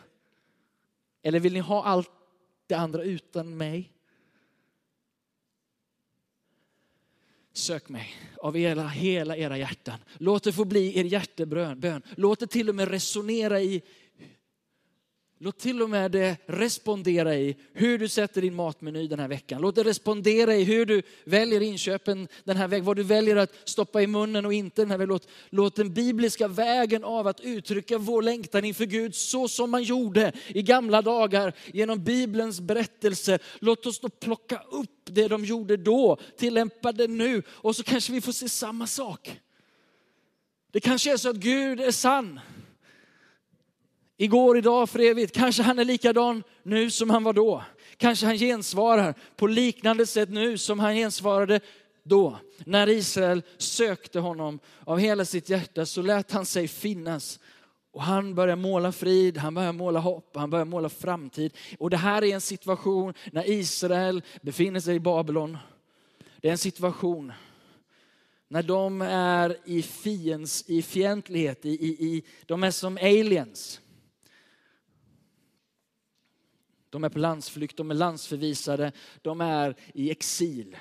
Eller 1.22 1.40
vill 1.40 1.52
ni 1.52 1.60
ha 1.60 1.84
allt 1.84 2.10
det 2.66 2.74
andra 2.74 3.02
utan 3.02 3.56
mig? 3.56 3.92
Sök 7.52 7.88
mig 7.88 8.14
av 8.36 8.56
era, 8.56 8.88
hela 8.88 9.36
era 9.36 9.58
hjärtan. 9.58 9.98
Låt 10.18 10.44
det 10.44 10.52
få 10.52 10.64
bli 10.64 10.98
er 10.98 11.04
hjärtebön. 11.04 12.02
Låt 12.16 12.40
det 12.40 12.46
till 12.46 12.68
och 12.68 12.74
med 12.74 12.88
resonera 12.88 13.60
i 13.60 13.82
Låt 15.42 15.58
till 15.58 15.82
och 15.82 15.90
med 15.90 16.10
det 16.10 16.36
respondera 16.46 17.36
i 17.36 17.56
hur 17.72 17.98
du 17.98 18.08
sätter 18.08 18.42
din 18.42 18.54
matmeny 18.54 19.08
den 19.08 19.18
här 19.18 19.28
veckan. 19.28 19.60
Låt 19.60 19.74
det 19.74 19.84
respondera 19.84 20.54
i 20.54 20.64
hur 20.64 20.86
du 20.86 21.02
väljer 21.24 21.60
inköpen 21.60 22.28
den 22.44 22.56
här 22.56 22.68
veckan, 22.68 22.84
vad 22.84 22.96
du 22.96 23.02
väljer 23.02 23.36
att 23.36 23.52
stoppa 23.64 24.02
i 24.02 24.06
munnen 24.06 24.46
och 24.46 24.52
inte 24.52 24.82
den 24.82 24.90
här 24.90 24.98
veckan. 24.98 25.08
Låt, 25.08 25.28
låt 25.50 25.76
den 25.76 25.94
bibliska 25.94 26.48
vägen 26.48 27.04
av 27.04 27.26
att 27.26 27.40
uttrycka 27.40 27.98
vår 27.98 28.22
längtan 28.22 28.64
inför 28.64 28.84
Gud 28.84 29.14
så 29.14 29.48
som 29.48 29.70
man 29.70 29.82
gjorde 29.82 30.32
i 30.48 30.62
gamla 30.62 31.02
dagar 31.02 31.52
genom 31.72 32.04
Bibelns 32.04 32.60
berättelse. 32.60 33.38
Låt 33.58 33.86
oss 33.86 34.00
då 34.00 34.08
plocka 34.08 34.62
upp 34.70 35.00
det 35.04 35.28
de 35.28 35.44
gjorde 35.44 35.76
då, 35.76 36.18
tillämpa 36.38 36.92
det 36.92 37.08
nu 37.08 37.42
och 37.48 37.76
så 37.76 37.82
kanske 37.82 38.12
vi 38.12 38.20
får 38.20 38.32
se 38.32 38.48
samma 38.48 38.86
sak. 38.86 39.40
Det 40.72 40.80
kanske 40.80 41.12
är 41.12 41.16
så 41.16 41.30
att 41.30 41.36
Gud 41.36 41.80
är 41.80 41.90
sann 41.90 42.40
igår, 44.20 44.58
idag, 44.58 44.90
för 44.90 44.98
evigt. 44.98 45.34
Kanske 45.34 45.62
han 45.62 45.78
är 45.78 45.84
likadan 45.84 46.42
nu 46.62 46.90
som 46.90 47.10
han 47.10 47.24
var 47.24 47.32
då. 47.32 47.64
Kanske 47.96 48.26
han 48.26 48.38
gensvarar 48.38 49.14
på 49.36 49.46
liknande 49.46 50.06
sätt 50.06 50.30
nu 50.30 50.58
som 50.58 50.80
han 50.80 50.94
gensvarade 50.94 51.60
då. 52.02 52.38
När 52.64 52.88
Israel 52.88 53.42
sökte 53.58 54.18
honom 54.20 54.58
av 54.84 54.98
hela 54.98 55.24
sitt 55.24 55.48
hjärta 55.48 55.86
så 55.86 56.02
lät 56.02 56.32
han 56.32 56.46
sig 56.46 56.68
finnas. 56.68 57.40
Och 57.92 58.02
han 58.02 58.34
börjar 58.34 58.56
måla 58.56 58.92
frid, 58.92 59.38
han 59.38 59.54
börjar 59.54 59.72
måla 59.72 60.00
hopp, 60.00 60.36
han 60.36 60.50
börjar 60.50 60.64
måla 60.64 60.88
framtid. 60.88 61.52
Och 61.78 61.90
det 61.90 61.96
här 61.96 62.24
är 62.24 62.34
en 62.34 62.40
situation 62.40 63.14
när 63.32 63.50
Israel 63.50 64.22
befinner 64.42 64.80
sig 64.80 64.96
i 64.96 65.00
Babylon. 65.00 65.58
Det 66.40 66.48
är 66.48 66.52
en 66.52 66.58
situation 66.58 67.32
när 68.48 68.62
de 68.62 69.02
är 69.02 69.56
i 69.64 69.82
fiends, 69.82 70.64
i 70.66 70.82
fientlighet, 70.82 71.66
i, 71.66 71.68
i, 71.68 71.88
i, 71.88 72.22
de 72.46 72.64
är 72.64 72.70
som 72.70 72.96
aliens. 72.96 73.80
De 76.90 77.04
är 77.04 77.08
på 77.08 77.18
landsflykt, 77.18 77.76
de 77.76 77.90
är 77.90 77.94
landsförvisade, 77.94 78.92
de 79.22 79.40
är 79.40 79.76
i 79.94 80.10
exil. 80.10 80.76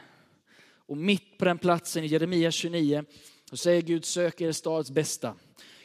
Och 0.72 0.98
mitt 0.98 1.38
på 1.38 1.46
den 1.46 1.58
platsen 1.58 2.04
i 2.04 2.08
Jeremia 2.08 2.52
29 2.52 3.06
så 3.50 3.58
säger 3.58 3.82
Gud, 3.82 4.06
sök 4.06 4.42
er 4.42 4.52
stads 4.52 4.92
bästa. 4.92 5.36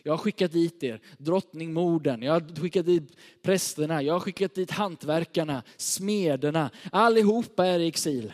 Jag 0.02 0.12
har 0.12 0.18
skickat 0.18 0.52
dit 0.52 0.82
er, 0.82 1.00
drottningmorden, 1.18 2.22
jag 2.22 2.32
har 2.32 2.60
skickat 2.60 2.86
dit 2.86 3.16
prästerna, 3.42 4.02
jag 4.02 4.12
har 4.12 4.20
skickat 4.20 4.54
dit 4.54 4.70
hantverkarna, 4.70 5.62
smederna. 5.76 6.70
Allihopa 6.92 7.66
är 7.66 7.78
i 7.78 7.86
exil. 7.86 8.32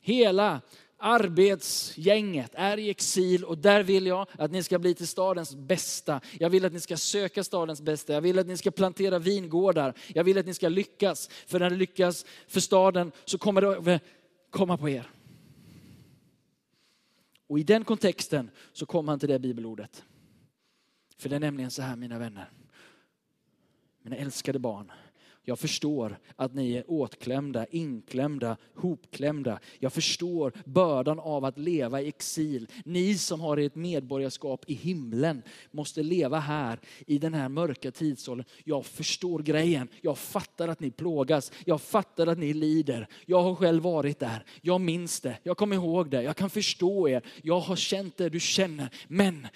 Hela 0.00 0.60
arbetsgänget 0.98 2.50
är 2.54 2.78
i 2.78 2.90
exil 2.90 3.44
och 3.44 3.58
där 3.58 3.82
vill 3.82 4.06
jag 4.06 4.26
att 4.38 4.50
ni 4.50 4.62
ska 4.62 4.78
bli 4.78 4.94
till 4.94 5.06
stadens 5.06 5.54
bästa. 5.54 6.20
Jag 6.38 6.50
vill 6.50 6.64
att 6.64 6.72
ni 6.72 6.80
ska 6.80 6.96
söka 6.96 7.44
stadens 7.44 7.82
bästa. 7.82 8.12
Jag 8.12 8.20
vill 8.20 8.38
att 8.38 8.46
ni 8.46 8.56
ska 8.56 8.70
plantera 8.70 9.18
vingårdar. 9.18 9.94
Jag 10.08 10.24
vill 10.24 10.38
att 10.38 10.46
ni 10.46 10.54
ska 10.54 10.68
lyckas. 10.68 11.28
För 11.46 11.60
när 11.60 11.70
det 11.70 11.76
lyckas 11.76 12.26
för 12.48 12.60
staden 12.60 13.12
så 13.24 13.38
kommer 13.38 13.82
det 13.82 14.00
komma 14.50 14.78
på 14.78 14.88
er. 14.88 15.10
Och 17.46 17.58
i 17.58 17.62
den 17.62 17.84
kontexten 17.84 18.50
så 18.72 18.86
kom 18.86 19.08
han 19.08 19.18
till 19.18 19.28
det 19.28 19.38
bibelordet. 19.38 20.04
För 21.18 21.28
det 21.28 21.36
är 21.36 21.40
nämligen 21.40 21.70
så 21.70 21.82
här 21.82 21.96
mina 21.96 22.18
vänner, 22.18 22.50
mina 24.02 24.16
älskade 24.16 24.58
barn. 24.58 24.92
Jag 25.48 25.58
förstår 25.58 26.18
att 26.36 26.54
ni 26.54 26.72
är 26.72 26.84
åtklämda, 26.90 27.66
inklämda, 27.70 28.56
hopklämda. 28.74 29.58
Jag 29.78 29.92
förstår 29.92 30.52
bördan 30.64 31.18
av 31.18 31.44
att 31.44 31.58
leva 31.58 32.00
i 32.00 32.08
exil. 32.08 32.68
Ni 32.84 33.18
som 33.18 33.40
har 33.40 33.56
ett 33.56 33.74
medborgarskap 33.74 34.64
i 34.66 34.74
himlen 34.74 35.42
måste 35.70 36.02
leva 36.02 36.38
här 36.38 36.80
i 37.06 37.18
den 37.18 37.34
här 37.34 37.48
mörka 37.48 37.90
tidsåldern. 37.90 38.46
Jag 38.64 38.86
förstår 38.86 39.38
grejen. 39.38 39.88
Jag 40.00 40.18
fattar 40.18 40.68
att 40.68 40.80
ni 40.80 40.90
plågas. 40.90 41.52
Jag 41.64 41.80
fattar 41.80 42.26
att 42.26 42.38
ni 42.38 42.52
lider. 42.52 43.08
Jag 43.26 43.42
har 43.42 43.54
själv 43.54 43.82
varit 43.82 44.18
där. 44.18 44.44
Jag 44.60 44.80
minns 44.80 45.20
det. 45.20 45.38
Jag 45.42 45.56
kommer 45.56 45.76
ihåg 45.76 46.10
det. 46.10 46.22
Jag 46.22 46.36
kan 46.36 46.50
förstå 46.50 47.08
er. 47.08 47.22
Jag 47.42 47.60
har 47.60 47.76
känt 47.76 48.16
det 48.16 48.28
du 48.28 48.40
känner. 48.40 48.88
Men 49.08 49.46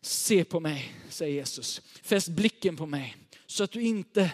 se 0.00 0.44
på 0.44 0.60
mig, 0.60 0.94
säger 1.08 1.34
Jesus. 1.34 1.82
Fäst 2.02 2.28
blicken 2.28 2.76
på 2.76 2.86
mig 2.86 3.16
så 3.46 3.64
att 3.64 3.70
du 3.70 3.82
inte 3.82 4.30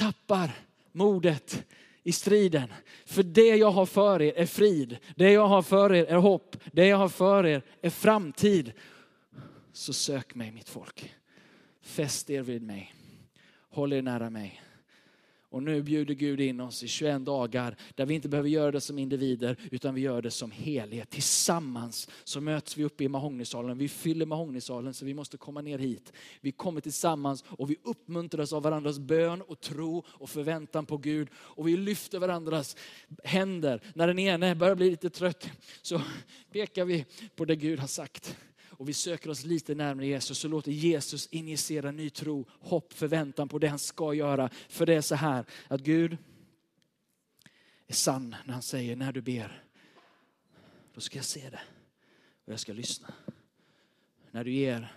tappar 0.00 0.50
modet 0.92 1.66
i 2.02 2.12
striden. 2.12 2.68
För 3.04 3.22
det 3.22 3.56
jag 3.56 3.70
har 3.70 3.86
för 3.86 4.22
er 4.22 4.32
är 4.36 4.46
frid. 4.46 4.98
Det 5.16 5.32
jag 5.32 5.46
har 5.46 5.62
för 5.62 5.94
er 5.94 6.04
är 6.04 6.16
hopp. 6.16 6.56
Det 6.72 6.86
jag 6.86 6.96
har 6.96 7.08
för 7.08 7.46
er 7.46 7.62
är 7.82 7.90
framtid. 7.90 8.72
Så 9.72 9.92
sök 9.92 10.34
mig 10.34 10.50
mitt 10.50 10.68
folk. 10.68 11.14
Fäst 11.82 12.30
er 12.30 12.42
vid 12.42 12.62
mig. 12.62 12.94
Håll 13.70 13.92
er 13.92 14.02
nära 14.02 14.30
mig. 14.30 14.62
Och 15.50 15.62
nu 15.62 15.82
bjuder 15.82 16.14
Gud 16.14 16.40
in 16.40 16.60
oss 16.60 16.82
i 16.82 16.88
21 16.88 17.24
dagar 17.24 17.76
där 17.94 18.06
vi 18.06 18.14
inte 18.14 18.28
behöver 18.28 18.48
göra 18.48 18.70
det 18.70 18.80
som 18.80 18.98
individer 18.98 19.56
utan 19.70 19.94
vi 19.94 20.00
gör 20.00 20.22
det 20.22 20.30
som 20.30 20.50
helhet. 20.50 21.10
Tillsammans 21.10 22.08
så 22.24 22.40
möts 22.40 22.76
vi 22.76 22.84
uppe 22.84 23.04
i 23.04 23.08
Mahognisalen. 23.08 23.78
Vi 23.78 23.88
fyller 23.88 24.26
Mahognisalen 24.26 24.94
så 24.94 25.04
vi 25.04 25.14
måste 25.14 25.36
komma 25.36 25.60
ner 25.60 25.78
hit. 25.78 26.12
Vi 26.40 26.52
kommer 26.52 26.80
tillsammans 26.80 27.44
och 27.48 27.70
vi 27.70 27.76
uppmuntras 27.82 28.52
av 28.52 28.62
varandras 28.62 28.98
bön 28.98 29.42
och 29.42 29.60
tro 29.60 30.04
och 30.08 30.30
förväntan 30.30 30.86
på 30.86 30.96
Gud. 30.96 31.28
Och 31.32 31.68
vi 31.68 31.76
lyfter 31.76 32.18
varandras 32.18 32.76
händer. 33.24 33.82
När 33.94 34.06
den 34.06 34.18
ene 34.18 34.54
börjar 34.54 34.74
bli 34.74 34.90
lite 34.90 35.10
trött 35.10 35.50
så 35.82 36.00
pekar 36.52 36.84
vi 36.84 37.04
på 37.36 37.44
det 37.44 37.56
Gud 37.56 37.78
har 37.78 37.86
sagt 37.86 38.36
och 38.80 38.88
vi 38.88 38.92
söker 38.92 39.30
oss 39.30 39.44
lite 39.44 39.74
närmare 39.74 40.06
Jesus 40.06 40.38
så 40.38 40.48
låter 40.48 40.72
Jesus 40.72 41.26
injicera 41.26 41.90
ny 41.90 42.10
tro, 42.10 42.46
hopp, 42.60 42.92
förväntan 42.92 43.48
på 43.48 43.58
det 43.58 43.68
han 43.68 43.78
ska 43.78 44.14
göra. 44.14 44.50
För 44.68 44.86
det 44.86 44.94
är 44.94 45.00
så 45.00 45.14
här 45.14 45.44
att 45.68 45.80
Gud 45.80 46.18
är 47.86 47.94
sann 47.94 48.36
när 48.44 48.52
han 48.52 48.62
säger 48.62 48.96
när 48.96 49.12
du 49.12 49.20
ber, 49.20 49.64
då 50.94 51.00
ska 51.00 51.18
jag 51.18 51.24
se 51.24 51.50
det 51.50 51.60
och 52.44 52.52
jag 52.52 52.60
ska 52.60 52.72
lyssna. 52.72 53.14
När 54.30 54.44
du 54.44 54.52
ger 54.52 54.94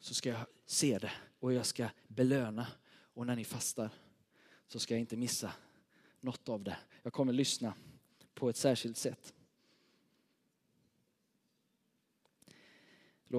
så 0.00 0.14
ska 0.14 0.28
jag 0.28 0.46
se 0.66 0.98
det 0.98 1.12
och 1.40 1.52
jag 1.52 1.66
ska 1.66 1.88
belöna. 2.08 2.66
Och 3.14 3.26
när 3.26 3.36
ni 3.36 3.44
fastar 3.44 3.90
så 4.68 4.78
ska 4.78 4.94
jag 4.94 5.00
inte 5.00 5.16
missa 5.16 5.52
något 6.20 6.48
av 6.48 6.64
det. 6.64 6.76
Jag 7.02 7.12
kommer 7.12 7.32
lyssna 7.32 7.74
på 8.34 8.48
ett 8.48 8.56
särskilt 8.56 8.96
sätt. 8.96 9.34